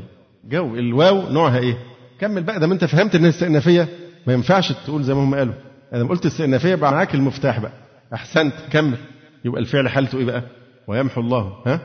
[0.49, 1.77] جو الواو نوعها إيه؟
[2.19, 3.87] كمل بقى ده ما أنت فهمت انها استئنافيه
[4.27, 5.53] ما ينفعش تقول زي ما هم قالوا.
[5.93, 7.71] أنا قلت استئنافيه بقى معاك المفتاح بقى.
[8.13, 8.97] أحسنت كمل.
[9.45, 10.43] يبقى الفعل حالته إيه بقى؟
[10.87, 11.53] ويمحو الله.
[11.65, 11.79] ها؟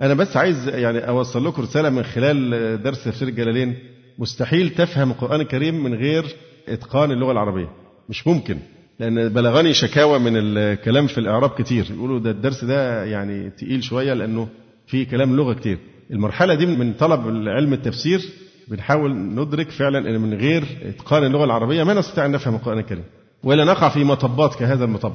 [0.00, 3.76] أنا بس عايز يعني أوصل لكم رسالة من خلال درس تفسير الجلالين
[4.18, 6.24] مستحيل تفهم القرآن الكريم من غير
[6.68, 7.68] إتقان اللغة العربية.
[8.08, 8.58] مش ممكن
[9.00, 11.86] لأن بلغني شكاوى من الكلام في الإعراب كتير.
[11.90, 14.48] يقولوا ده الدرس ده يعني تقيل شوية لأنه
[14.86, 15.78] في كلام لغة كتير.
[16.10, 18.20] المرحلة دي من طلب علم التفسير
[18.68, 23.04] بنحاول ندرك فعلا إن من غير إتقان اللغة العربية ما نستطيع أن نفهم القرآن الكريم.
[23.44, 25.12] ولا نقع في مطبات كهذا المطب.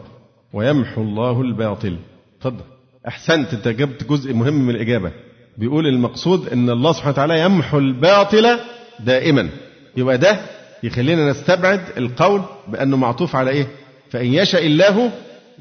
[0.54, 1.98] ويمحو الله الباطل.
[2.42, 2.64] تفضل.
[3.08, 5.12] أحسنت أنت جبت جزء مهم من الإجابة.
[5.58, 8.60] بيقول المقصود إن الله سبحانه وتعالى يمحو الباطل
[9.00, 9.50] دائما.
[9.98, 10.40] يبقى ده
[10.84, 13.68] يخلينا نستبعد القول بأنه معطوف على إيه؟
[14.10, 15.12] فإن يشاء الله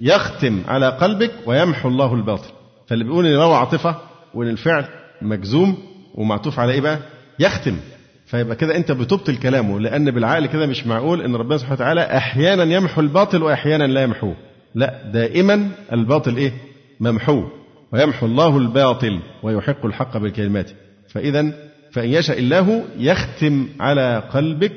[0.00, 2.50] يختم على قلبك ويمحو الله الباطل.
[2.86, 3.96] فاللي بيقول إن هو عاطفة
[4.34, 4.84] وإن الفعل
[5.22, 5.78] مجزوم
[6.14, 6.98] ومعطوف على إيه بقى؟
[7.38, 7.76] يختم.
[8.26, 12.62] فيبقى كده أنت بتبطل كلامه لأن بالعقل كده مش معقول إن ربنا سبحانه وتعالى أحيانا
[12.76, 14.36] يمحو الباطل واحيانا لا يمحوه.
[14.74, 16.52] لا دائما الباطل إيه؟
[17.00, 17.44] ممحو
[17.92, 20.70] ويمحو الله الباطل ويحق الحق بالكلمات.
[21.08, 21.52] فاذا
[21.92, 24.72] فإن يشاء الله يختم على قلبك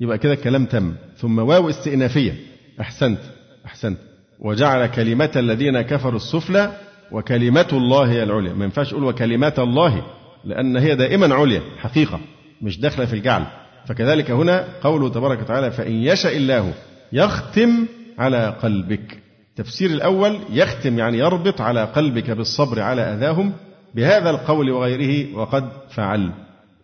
[0.00, 0.94] يبقى كده الكلام تم.
[1.16, 2.34] ثم واو استئنافية.
[2.80, 3.20] أحسنت
[3.66, 3.98] أحسنت.
[4.40, 6.72] وجعل كلمة الذين كفروا السفلى
[7.12, 8.52] وكلمة الله هي العليا.
[8.52, 10.02] ما ينفعش أقول وكلمات الله
[10.44, 12.20] لأن هي دائما عليا حقيقة
[12.62, 13.46] مش داخلة في الجعل.
[13.86, 16.74] فكذلك هنا قوله تبارك وتعالى فإن يشاء الله
[17.12, 17.86] يختم
[18.18, 19.18] على قلبك.
[19.50, 23.52] التفسير الأول يختم يعني يربط على قلبك بالصبر على أذاهم
[23.94, 26.30] بهذا القول وغيره وقد فعل.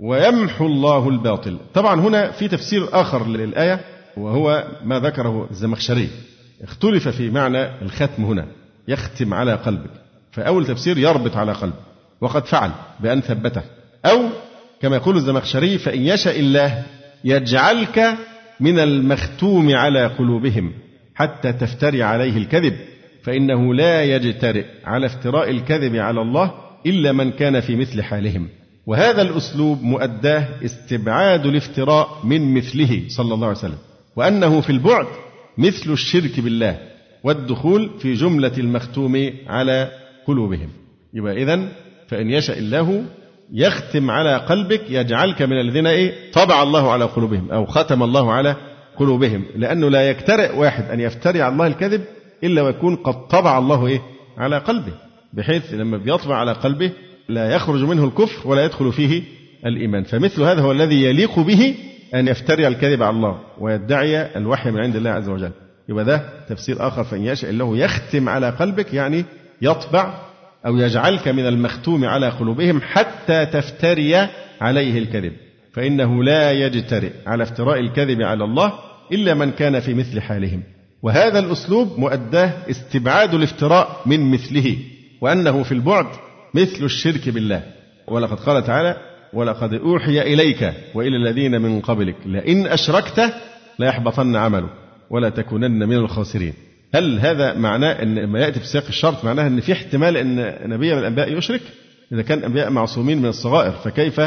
[0.01, 1.57] ويمحو الله الباطل.
[1.75, 3.81] طبعا هنا في تفسير آخر للآية
[4.17, 6.09] وهو ما ذكره الزمخشري.
[6.63, 8.47] اختلف في معنى الختم هنا
[8.89, 10.02] يختم على قلبك.
[10.33, 11.77] فأول تفسير يربط على قلبه
[12.21, 12.71] وقد فعل
[13.01, 13.63] بأن ثبته.
[14.05, 14.29] أو
[14.83, 16.83] كما يقول الزمخشري فإن يشاء الله
[17.25, 18.17] يجعلك
[18.61, 20.73] من المختوم على قلوبهم
[21.15, 22.77] حتى تفتري عليه الكذب
[23.23, 26.55] فإنه لا يجترئ على افتراء الكذب على الله
[26.87, 28.49] إلا من كان في مثل حالهم.
[28.87, 33.79] وهذا الأسلوب مؤداه استبعاد الافتراء من مثله صلى الله عليه وسلم.
[34.17, 35.07] وأنه في البعد
[35.59, 36.79] مثل الشرك بالله
[37.25, 40.69] والدخول في جملة المختوم على قلوبهم.
[41.15, 41.69] يبقى إذن
[42.09, 43.05] فإن يشاء الله
[43.53, 48.57] يختم على قلبك يجعلك من الذين إيه؟ طبع الله على قلوبهم أو ختم الله على
[48.97, 49.45] قلوبهم.
[49.57, 52.05] لأنه لا يكترئ واحد أن يفتري على الله الكذب
[52.45, 54.01] إلا ويكون قد طبع الله إيه؟
[54.39, 54.93] على قلبه.
[55.33, 56.93] بحيث لما بيطبع على قلبه
[57.29, 59.23] لا يخرج منه الكفر ولا يدخل فيه
[59.67, 60.05] الإيمان.
[60.05, 61.75] فمثل هذا هو الذي يليق به
[62.15, 65.51] أن يفتري الكذب على الله ويدعي الوحي من عند الله عز وجل.
[65.89, 67.05] يبقى ده تفسير آخر.
[67.05, 69.25] فإن يشاء الله يختم على قلبك يعني
[69.63, 70.15] يطبع
[70.67, 74.17] أو يجعلك من المختوم على قلوبهم حتى تفتري
[74.61, 75.33] عليه الكذب.
[75.73, 78.73] فإنه لا يجترئ على افتراء الكذب على الله
[79.13, 80.63] إلا من كان في مثل حالهم.
[81.03, 84.77] وهذا الأسلوب مؤداه استبعاد الافتراء من مثله
[85.21, 86.07] وأنه في البعد
[86.55, 87.63] مثل الشرك بالله.
[88.09, 88.97] ولقد قال تعالى
[89.33, 93.35] ولقد أوحي إليك وإلى الذين من قبلك لئن أشركت
[93.79, 94.71] ليحبطن عملك
[95.11, 96.55] ولا تكونن من الخاسرين.
[96.95, 100.93] هل هذا معناه إن لما يأتي في سياق الشرط معناه إن في احتمال إن نبي
[100.93, 101.61] من الأنبياء يشرك؟
[102.13, 104.21] إذا كان الانبياء معصومين من الصغائر فكيف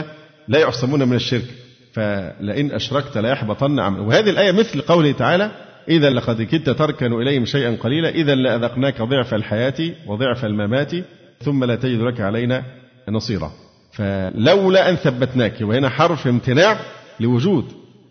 [0.47, 1.45] لا يعصمون من الشرك؟
[1.93, 5.51] فلئن أشركت ليحبطن عملك، وهذه الآية مثل قوله تعالى:
[5.89, 10.91] إذا لقد كدت تركن إليهم شيئا قليلا إذا لأذقناك ضعف الحياة وضعف الممات
[11.41, 12.63] ثم لا تجد لك علينا
[13.09, 13.51] نصيرا.
[13.91, 16.79] فلولا أن ثبتناك وهنا حرف امتناع
[17.19, 17.65] لوجود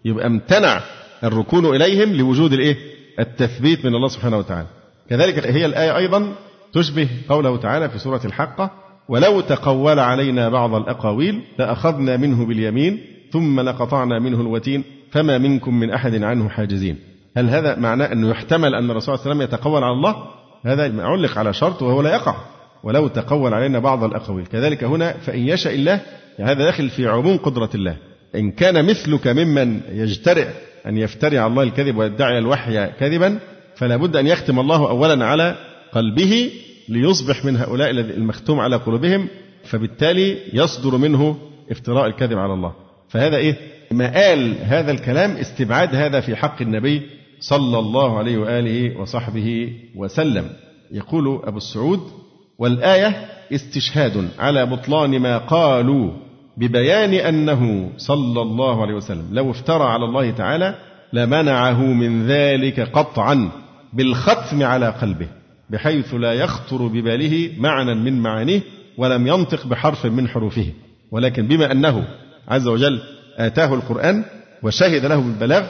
[0.05, 0.81] يبقى امتنع
[1.25, 2.77] الركون إليهم لوجود الإيه؟
[3.21, 4.67] التثبيت من الله سبحانه وتعالى.
[5.11, 6.33] كذلك هي الآية أيضا
[6.73, 8.71] تشبه قوله تعالى في سورة الحقة
[9.09, 13.01] ولو تقول علينا بعض الأقاويل لأخذنا منه باليمين
[13.33, 16.99] ثم لقطعنا منه الوتين فما منكم من أحد عنه حاجزين.
[17.37, 20.17] هل هذا معناه أنه يحتمل أن الرسول صلى الله عليه وسلم يتقول على الله؟
[20.65, 22.37] هذا علق على شرط وهو لا يقع.
[22.83, 24.47] ولو تقول علينا بعض الأقاويل.
[24.47, 26.01] كذلك هنا فإن يشاء الله
[26.39, 27.97] يعني هذا داخل في عموم قدرة الله.
[28.35, 30.49] إن كان مثلك ممن يجترئ
[30.87, 33.39] أن يفتري على الله الكذب ويدعي الوحي كذبا
[33.77, 35.57] فلا بد أن يختم الله أولا على
[35.93, 36.51] قلبه
[36.89, 39.29] ليصبح من هؤلاء المختوم على قلوبهم
[39.65, 41.37] فبالتالي يصدر منه
[41.71, 42.73] افتراء الكذب على الله.
[43.09, 43.57] فهذا إيه؟
[43.91, 47.03] مآل هذا الكلام استبعاد هذا في حق النبي
[47.41, 50.51] صلى الله عليه وآله وصحبه وسلم.
[50.93, 52.01] يقول أبو السعود
[52.59, 56.11] والآية استشهاد على بطلان ما قالوا
[56.57, 60.75] ببيان أنه صلى الله عليه وسلم لو افترى على الله تعالى
[61.13, 63.51] لمنعه من ذلك قطعا
[63.93, 65.29] بالختم على قلبه
[65.71, 68.61] بحيث لا يخطر بباله معنى من معانيه
[68.99, 70.67] ولم ينطق بحرف من حروفه
[71.11, 72.05] ولكن بما أنه
[72.49, 73.01] عز وجل
[73.37, 74.25] آتاه القرآن
[74.63, 75.65] وشهد له بالبلاغ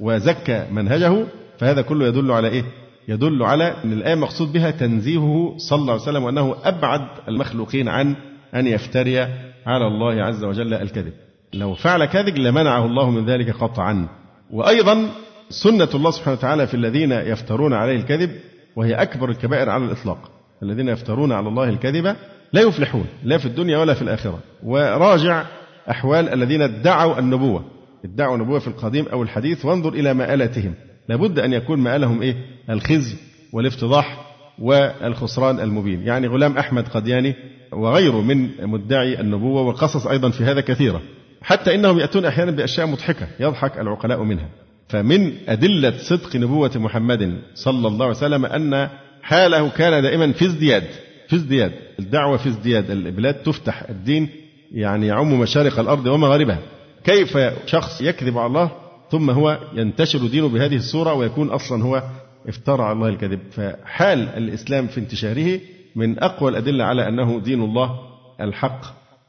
[0.00, 1.24] وزكى منهجه
[1.58, 2.64] فهذا كله يدل على إيه؟
[3.08, 8.14] يدل على أن الآية مقصود بها تنزيهه صلى الله عليه وسلم وأنه أبعد المخلوقين عن
[8.54, 9.28] أن يفتري
[9.66, 11.12] على الله عز وجل الكذب.
[11.54, 14.08] لو فعل كذب لمنعه الله من ذلك قطعا.
[14.50, 15.08] وأيضا
[15.48, 18.30] سنة الله سبحانه وتعالى في الذين يفترون عليه الكذب
[18.76, 20.30] وهي أكبر الكبائر على الإطلاق.
[20.62, 22.16] الذين يفترون على الله الكذب
[22.52, 24.38] لا يفلحون لا في الدنيا ولا في الآخرة.
[24.62, 25.44] وراجع
[25.90, 27.64] أحوال الذين ادعوا النبوة.
[28.04, 30.74] ادعوا النبوة في القديم أو الحديث وانظر إلى مآلتهم
[31.08, 32.36] لابد أن يكون مآلهم إيه؟
[32.70, 33.16] الخزي
[33.52, 34.25] والافتضاح.
[34.58, 36.02] والخسران المبين.
[36.02, 37.34] يعني غلام أحمد قدياني
[37.72, 41.02] وغيره من مدعي النبوة والقصص أيضا في هذا كثيرة.
[41.42, 44.48] حتى إنهم يأتون أحيانا بأشياء مضحكة يضحك العقلاء منها.
[44.88, 48.88] فمن أدلة صدق نبوة محمد صلى الله عليه وسلم أن
[49.22, 50.84] حاله كان دائما في ازدياد
[51.28, 51.72] في ازدياد.
[51.98, 54.28] الدعوة في ازدياد البلاد تفتح الدين
[54.72, 56.58] يعني يعم مشارق الأرض ومغاربها.
[57.04, 58.70] كيف شخص يكذب على الله
[59.10, 62.02] ثم هو ينتشر دينه بهذه الصورة ويكون أصلا هو
[62.48, 63.40] افترى على الله الكذب.
[63.50, 65.60] فحال الإسلام في انتشاره
[65.96, 67.98] من أقوى الأدلة على أنه دين الله
[68.40, 68.80] الحق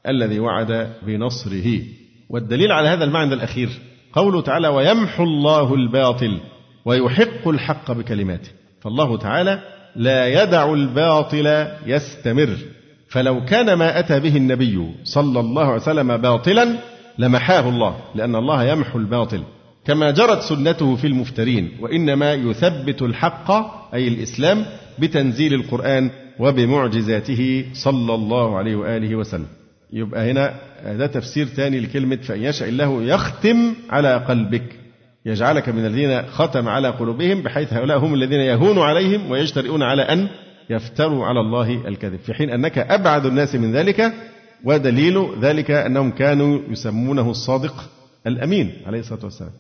[0.07, 1.82] الذي وعد بنصره.
[2.30, 3.70] والدليل على هذا المعنى الأخير
[4.13, 6.39] قوله تعالى ويمحو الله الباطل
[6.86, 8.49] ويحق الحق بكلماته
[8.82, 9.59] فالله تعالى
[9.95, 12.57] لا يدع الباطل يستمر.
[13.09, 16.78] فلو كان ما أتى به النبي صلى الله عليه وسلم باطلا
[17.18, 19.43] لمحاه الله لأن الله يمحو الباطل.
[19.88, 23.52] كما جرت سنته في المفترين وإنما يثبت الحق
[23.94, 24.66] أي الإسلام
[25.00, 26.10] بتنزيل القرآن
[26.40, 29.48] وبمعجزاته صلى الله عليه وآله وسلم.
[29.94, 30.54] يبقى هنا
[30.86, 34.64] ده تفسير ثاني لكلمة فإن يشاء الله يختم على قلبك.
[35.26, 40.28] يجعلك من الذين ختم على قلوبهم بحيث هؤلاء هم الذين يهون عليهم ويجترئون على أن
[40.70, 42.20] يفتروا على الله الكذب.
[42.20, 44.14] في حين أنك أبعد الناس من ذلك
[44.64, 47.90] ودليل ذلك أنهم كانوا يسمونه الصادق
[48.28, 49.52] الأمين عليه الصلاة والسلام.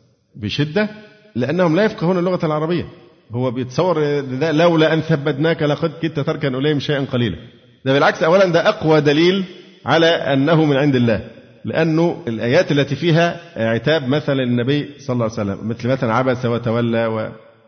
[0.41, 0.89] بشدة
[1.35, 2.85] لأنهم لا يفقهون اللغة العربية.
[3.31, 7.37] هو بيتصور ده لولا أن ثبتناك لقد كدت تركن إليهم شيئا قليلا.
[7.85, 9.43] ده بالعكس أولا ده أقوى دليل
[9.85, 11.21] على أنه من عند الله.
[11.65, 13.39] لأنه الآيات التي فيها
[13.73, 17.05] عتاب مثلا النبي صلى الله عليه وسلم مثل مثلا عبس وتولى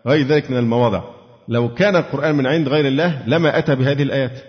[0.05, 1.03] وغير ذلك من المواضع.
[1.47, 4.39] لو كان القرآن من عند غير الله لما أتى بهذه الآيات.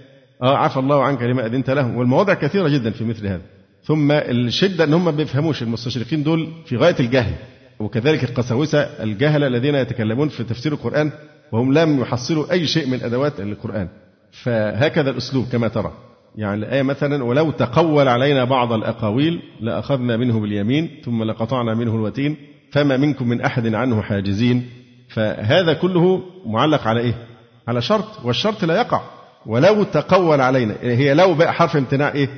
[0.42, 1.96] آه عفى الله عنك لما أذنت لهم.
[1.96, 3.42] والمواضع كثيرة جدا في مثل هذا.
[3.84, 7.34] ثم الشدة أن هم ما بيفهموش المستشرقين دول في غاية الجهل.
[7.80, 11.10] وكذلك القساوسة الجهلة الذين يتكلمون في تفسير القرآن
[11.52, 13.88] وهم لم يحصلوا أي شيء من أدوات القرآن.
[14.32, 15.92] فهكذا الأسلوب كما ترى.
[16.36, 22.36] يعني الآية مثلا ولو تقول علينا بعض الأقاويل لأخذنا منه باليمين ثم لقطعنا منه الوتين
[22.72, 24.68] فما منكم من أحد عنه حاجزين.
[25.08, 27.14] فهذا كله معلق على إيه؟
[27.68, 28.24] على شرط.
[28.24, 29.00] والشرط لا يقع.
[29.46, 32.28] ولو تقول علينا هي لو بقى حرف امتناع إيه؟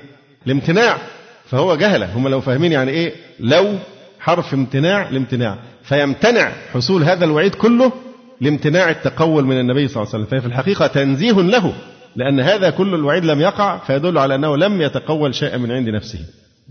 [0.46, 0.98] الامتناع
[1.44, 2.16] فهو جهلة.
[2.16, 3.74] هم لو فاهمين يعني إيه؟ لو
[4.22, 5.58] حرف امتناع لامتناع.
[5.82, 7.92] فيمتنع حصول هذا الوعيد كله
[8.40, 10.30] لامتناع التقول من النبي صلى الله عليه وسلم.
[10.30, 11.72] فهي في الحقيقة تنزيه له
[12.16, 16.18] لأن هذا كل الوعيد لم يقع فيدل على أنه لم يتقول شيئا من عند نفسه.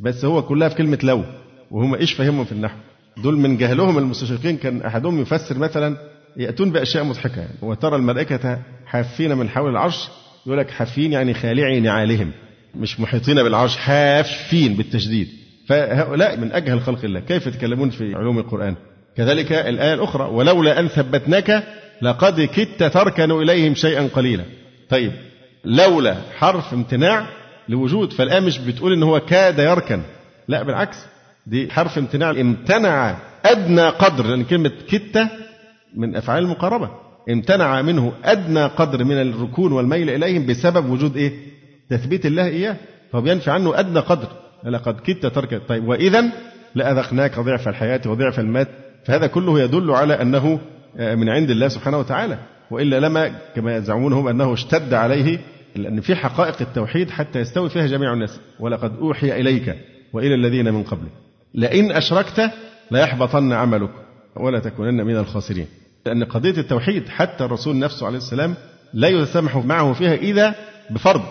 [0.01, 1.23] بس هو كلها في كلمة لو
[1.71, 2.77] وهم إيش فهمهم في النحو؟
[3.17, 5.97] دول من جهلهم المستشرقين كان أحدهم يفسر مثلا
[6.37, 7.41] يأتون بأشياء مضحكة.
[7.41, 10.07] يعني وترى الملائكة حافين من حول العرش
[10.45, 12.31] يقول لك حافين يعني خالعي نعالهم
[12.75, 15.40] مش محيطين بالعرش حافين بالتشديد.
[15.71, 17.19] فهؤلاء من أجهل خلق الله.
[17.19, 18.75] كيف يتكلمون في علوم القرآن؟
[19.17, 21.63] كذلك الآية الأخرى ولولا أن ثبتناك
[22.01, 24.43] لقد كدت تركن إليهم شيئا قليلا.
[24.89, 25.11] طيب
[25.65, 27.25] لولا حرف امتناع
[27.69, 30.01] لوجود فالآية مش بتقول إن هو كاد يركن.
[30.47, 30.97] لا بالعكس
[31.47, 35.27] دي حرف امتناع امتنع أدنى قدر لأن كلمة كدت
[35.95, 36.89] من أفعال المقاربة.
[37.29, 41.31] امتنع منه أدنى قدر من الركون والميل إليهم بسبب وجود إيه؟
[41.89, 42.75] تثبيت الله إياه.
[43.11, 44.27] فهو بينفي عنه أدنى قدر.
[44.63, 46.31] لقد كدت ترك طيب وإذا
[46.75, 48.67] لأذقناك ضعف الحياة وضعف المات
[49.05, 50.59] فهذا كله يدل على أنه
[50.97, 52.37] آه، من عند الله سبحانه وتعالى
[52.71, 55.39] وإلا لما كما يزعمون هم أنه اشتد عليه
[55.75, 59.75] لأن في حقائق التوحيد حتى يستوي فيها جميع الناس ولقد أوحي إليك
[60.13, 61.11] وإلى الذين من قبلك
[61.53, 62.51] لئن أشركت
[62.91, 63.91] ليحبطن عملك
[64.35, 65.67] ولا تكونن من الخاسرين.
[66.05, 68.55] لأن قضية التوحيد حتى الرسول نفسه عليه السلام
[68.93, 70.55] لا يتسامح معه فيها إذا
[70.89, 71.21] بفرض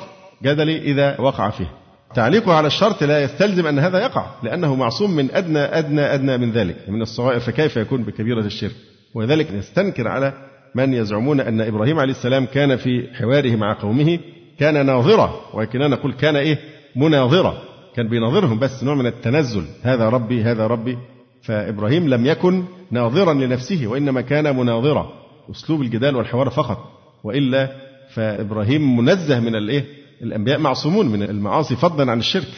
[0.43, 1.80] جدلي إذا وقع فيه
[2.15, 6.53] تعليقه على الشرط لا يستلزم أن هذا يقع لأنه معصوم من أدنى أدنى أدنى من
[6.53, 8.75] ذلك من الصغائر فكيف يكون بكبيرة الشرك؟
[9.15, 10.33] ولذلك نستنكر على
[10.75, 14.19] من يزعمون أن إبراهيم عليه السلام كان في حواره مع قومه
[14.59, 16.59] كان ناظرة ولكننا نقول كان إيه؟
[16.97, 17.63] مناظرة
[17.97, 20.99] كان بيناظرهم بس نوع من التنزل هذا ربي هذا ربي
[21.43, 25.13] فإبراهيم لم يكن ناظرا لنفسه وإنما كان مناظرة
[25.51, 26.79] أسلوب الجدال والحوار فقط
[27.25, 27.69] وإلا
[28.15, 32.49] فإبراهيم منزه من الإيه؟ الأنبياء معصومون من المعاصي فضلا عن الشرك.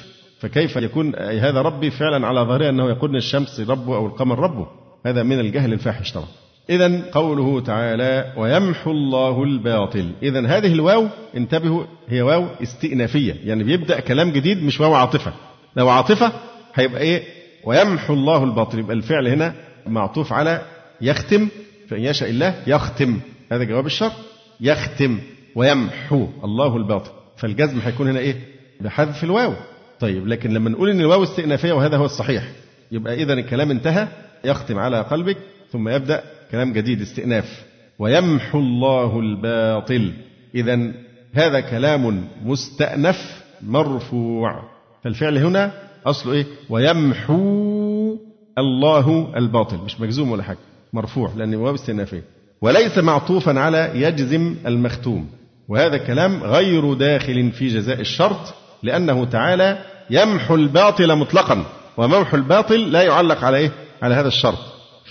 [0.41, 4.67] فكيف يكون هذا ربي فعلا على ظاهره أنه يقول الشمس ربه أو القمر ربه؟
[5.07, 6.27] هذا من الجهل الفاحش طبعا.
[6.71, 10.13] إذا قوله تعالى ويمحو الله الباطل.
[10.23, 13.37] إذا هذه الواو انتبهوا هي واو استئنافية.
[13.45, 15.33] يعني بيبدأ كلام جديد مش واو عاطفة.
[15.77, 16.33] لو عاطفة
[16.75, 17.23] هيبقى إيه؟
[17.65, 18.79] ويمحو الله الباطل.
[18.79, 19.55] يبقى الفعل هنا
[19.87, 20.63] معطوف على
[21.01, 21.49] يختم
[21.89, 23.21] فإن يشاء الله يختم.
[23.53, 24.13] هذا جواب الشر.
[24.61, 25.19] يختم
[25.55, 27.11] ويمحو الله الباطل.
[27.43, 28.37] فالجزم هيكون هنا إيه؟
[28.81, 29.55] بحذف الواو.
[30.01, 32.53] طيب لكن لما نقول إن الواو استئنافية وهذا هو الصحيح
[32.93, 34.09] يبقى إذا الكلام انتهى
[34.45, 35.37] يختم على قلبك
[35.73, 37.65] ثم يبدأ كلام جديد استئناف.
[37.99, 40.13] ويمحو الله الباطل.
[40.55, 40.93] إذا
[41.33, 44.63] هذا كلام مستأنف مرفوع.
[45.05, 45.73] فالفعل هنا
[46.07, 48.17] أصله إيه؟ ويمحو
[48.59, 49.77] الله الباطل.
[49.77, 50.59] مش مجزوم ولا حاجة
[50.93, 52.25] مرفوع لأن واو استئنافية.
[52.61, 55.42] وليس معطوفا على يجزم المختوم.
[55.69, 59.79] وهذا كلام غير داخل في جزاء الشرط لأنه تعالى
[60.11, 61.65] يمحو الباطل مطلقا
[61.97, 63.71] وممحو الباطل لا يعلق على إيه؟
[64.03, 64.59] على هذا الشرط.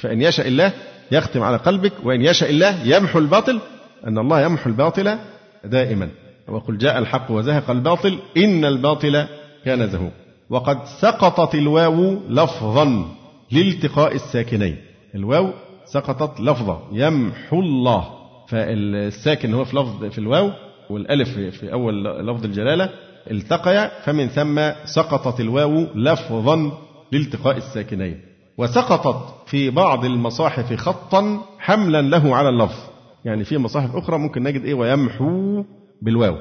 [0.02, 0.74] فإن يشاء الله
[1.12, 3.60] يختم على قلبك وإن يشاء الله يمحو الباطل
[4.08, 5.18] أن الله يمحو الباطل
[5.64, 6.10] دائما.
[6.48, 9.26] وقل جاء الحق وزهق الباطل إن الباطل
[9.66, 10.12] كان زهوقا
[10.50, 13.06] وقد سقطت الواو لفظا
[13.52, 14.78] لالتقاء الساكنين.
[15.16, 15.54] الواو
[15.86, 18.21] سقطت لفظة يمحو الله.
[18.52, 20.52] فالساكن هو في لفظ في الواو
[20.90, 22.90] والألف في أول لفظ الجلالة
[23.32, 26.72] التقيا فمن ثم سقطت الواو لفظا
[27.12, 28.22] لالتقاء الساكنين.
[28.58, 32.80] وسقطت في بعض المصاحف خطا حملا له على اللفظ.
[33.26, 35.64] يعني في مصاحف أخرى ممكن نجد إيه ويمحو
[36.02, 36.36] بالواو.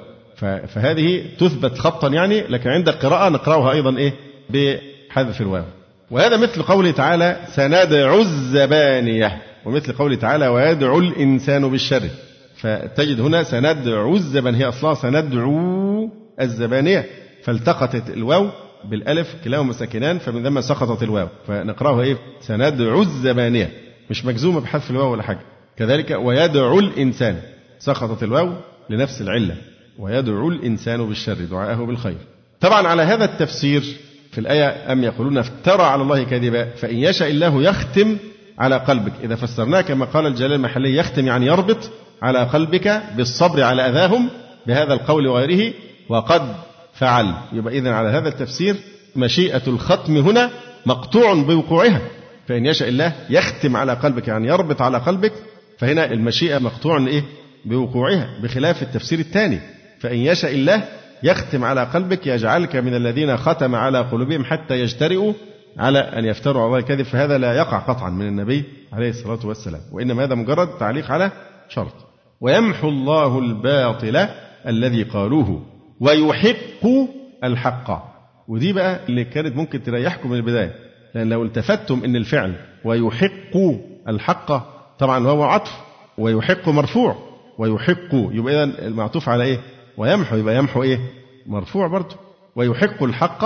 [0.67, 4.13] فهذه تثبت خطا يعني لكن عند القراءة نقرأها أيضا إيه
[4.51, 5.65] بحذف الواو.
[6.11, 9.43] وهذا مثل قوله تعالى سندعو الزبانية.
[9.65, 12.03] ومثل قوله تعالى ويدعو الإنسان بالشر.
[12.57, 17.07] فتجد هنا سندعو الزبان هي أصلها سندعو الزبانية.
[17.43, 18.49] فالتقطت الواو
[18.85, 21.29] بالألف كلاهما ساكنان فمن ثم سقطت الواو.
[21.47, 23.71] فنقرأها إيه؟ سندعو الزبانية.
[24.11, 25.41] مش مجزومة بحذف الواو ولا حاجة.
[25.77, 27.37] كذلك ويدعو الإنسان.
[27.79, 28.53] سقطت الواو
[28.91, 29.57] لنفس العلة.
[29.99, 32.17] ويدعو الإنسان بالشر دعاءه بالخير.
[32.61, 33.83] طبعا على هذا التفسير
[34.33, 38.17] في الآية أم يقولون افترى على الله كذبا فإن يشاء الله يختم
[38.59, 39.13] على قلبك.
[39.25, 41.91] إذا فسرناه كما قال الجلال المحلي يختم يعني يربط
[42.23, 44.31] على قلبك بالصبر على أذاهم
[44.67, 45.73] بهذا القول وغيره
[46.09, 46.55] وقد
[46.95, 47.35] فعل.
[47.53, 48.77] يبقى إذن على هذا التفسير
[49.17, 50.51] مشيئة الختم هنا
[50.87, 52.01] مقطوع بوقوعها.
[52.49, 55.33] فإن يشاء الله يختم على قلبك يعني يربط على قلبك
[55.79, 57.23] فهنا المشيئة مقطوع إيه
[57.65, 59.61] بوقوعها بخلاف التفسير الثاني.
[60.01, 60.83] فإن يشاء الله
[61.23, 65.33] يختم على قلبك يجعلك من الذين ختم على قلوبهم حتى يجترئوا
[65.79, 69.81] على أن يفتروا على الله الكذب فهذا لا يقع قطعا من النبي عليه الصلاة والسلام
[69.93, 71.31] وإنما هذا مجرد تعليق على
[71.69, 71.95] شرط
[72.41, 74.29] ويمحو الله الباطل
[74.67, 75.63] الذي قالوه
[76.01, 76.87] ويحق
[77.45, 78.11] الحق
[78.49, 80.75] ودي بقى اللي كانت ممكن تريحكم من البداية
[81.15, 82.55] لأن لو التفتم أن الفعل
[82.85, 83.57] ويحق
[84.09, 84.53] الحق
[84.99, 85.73] طبعا هو عطف
[86.19, 87.17] ويحق مرفوع
[87.59, 89.59] ويحق يبقى إذا المعطوف على إيه؟
[89.97, 90.99] ويمحو يبقى يمحو إيه؟
[91.47, 92.17] مرفوع برضه
[92.57, 93.45] ويحق الحق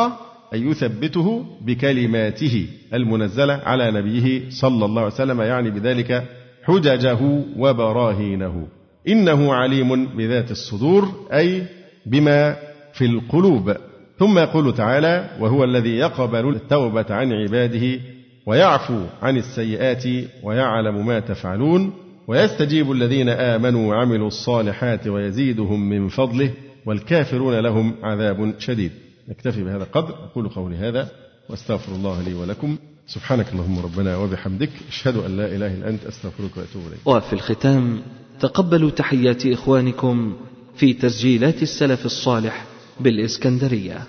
[0.55, 6.25] أن يثبته بكلماته المنزلة على نبيه صلى الله عليه وسلم يعني بذلك
[6.65, 7.19] حججه
[7.57, 8.67] وبراهينه.
[9.09, 11.63] إنه عليم بذات الصدور أي
[12.07, 12.57] بما
[12.93, 13.77] في القلوب.
[14.19, 18.01] ثم يقول تعالى وهو الذي يقبل التوبة عن عباده
[18.47, 20.05] ويعفو عن السيئات
[20.43, 21.93] ويعلم ما تفعلون
[22.29, 26.51] ويستجيب الذين آمنوا وعملوا الصالحات ويزيدهم من فضله
[26.87, 28.93] والكافرون لهم عذاب شديد.
[29.29, 31.09] نكتفي بهذا القدر أقول قولي هذا
[31.49, 32.77] وأستغفر الله لي ولكم.
[33.07, 37.07] سبحانك اللهم ربنا وبحمدك أشهد أن لا إله إلا أنت أستغفرك وأتوب إليك.
[37.07, 38.03] وفي الختام
[38.41, 40.37] تقبلوا تحيات إخوانكم
[40.77, 42.65] في تسجيلات السلف الصالح
[43.01, 44.03] بالإسكندرية.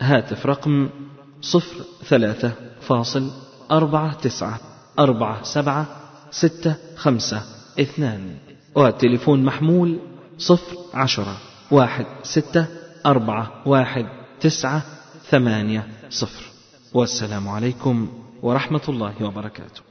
[0.00, 0.88] هاتف رقم
[1.40, 3.30] صفر ثلاثة فاصل
[3.70, 4.60] أربعة تسعة
[4.98, 5.86] أربعة سبعة
[6.30, 7.42] ستة خمسة
[7.80, 8.36] اثنان
[8.74, 9.98] والتليفون محمول
[10.38, 11.36] صفر عشرة
[11.70, 12.66] واحد ستة
[13.06, 14.06] أربعة واحد
[14.40, 14.82] تسعة
[15.30, 16.42] ثمانية صفر.
[16.94, 18.08] والسلام عليكم
[18.42, 19.87] ورحمة الله وبركاته.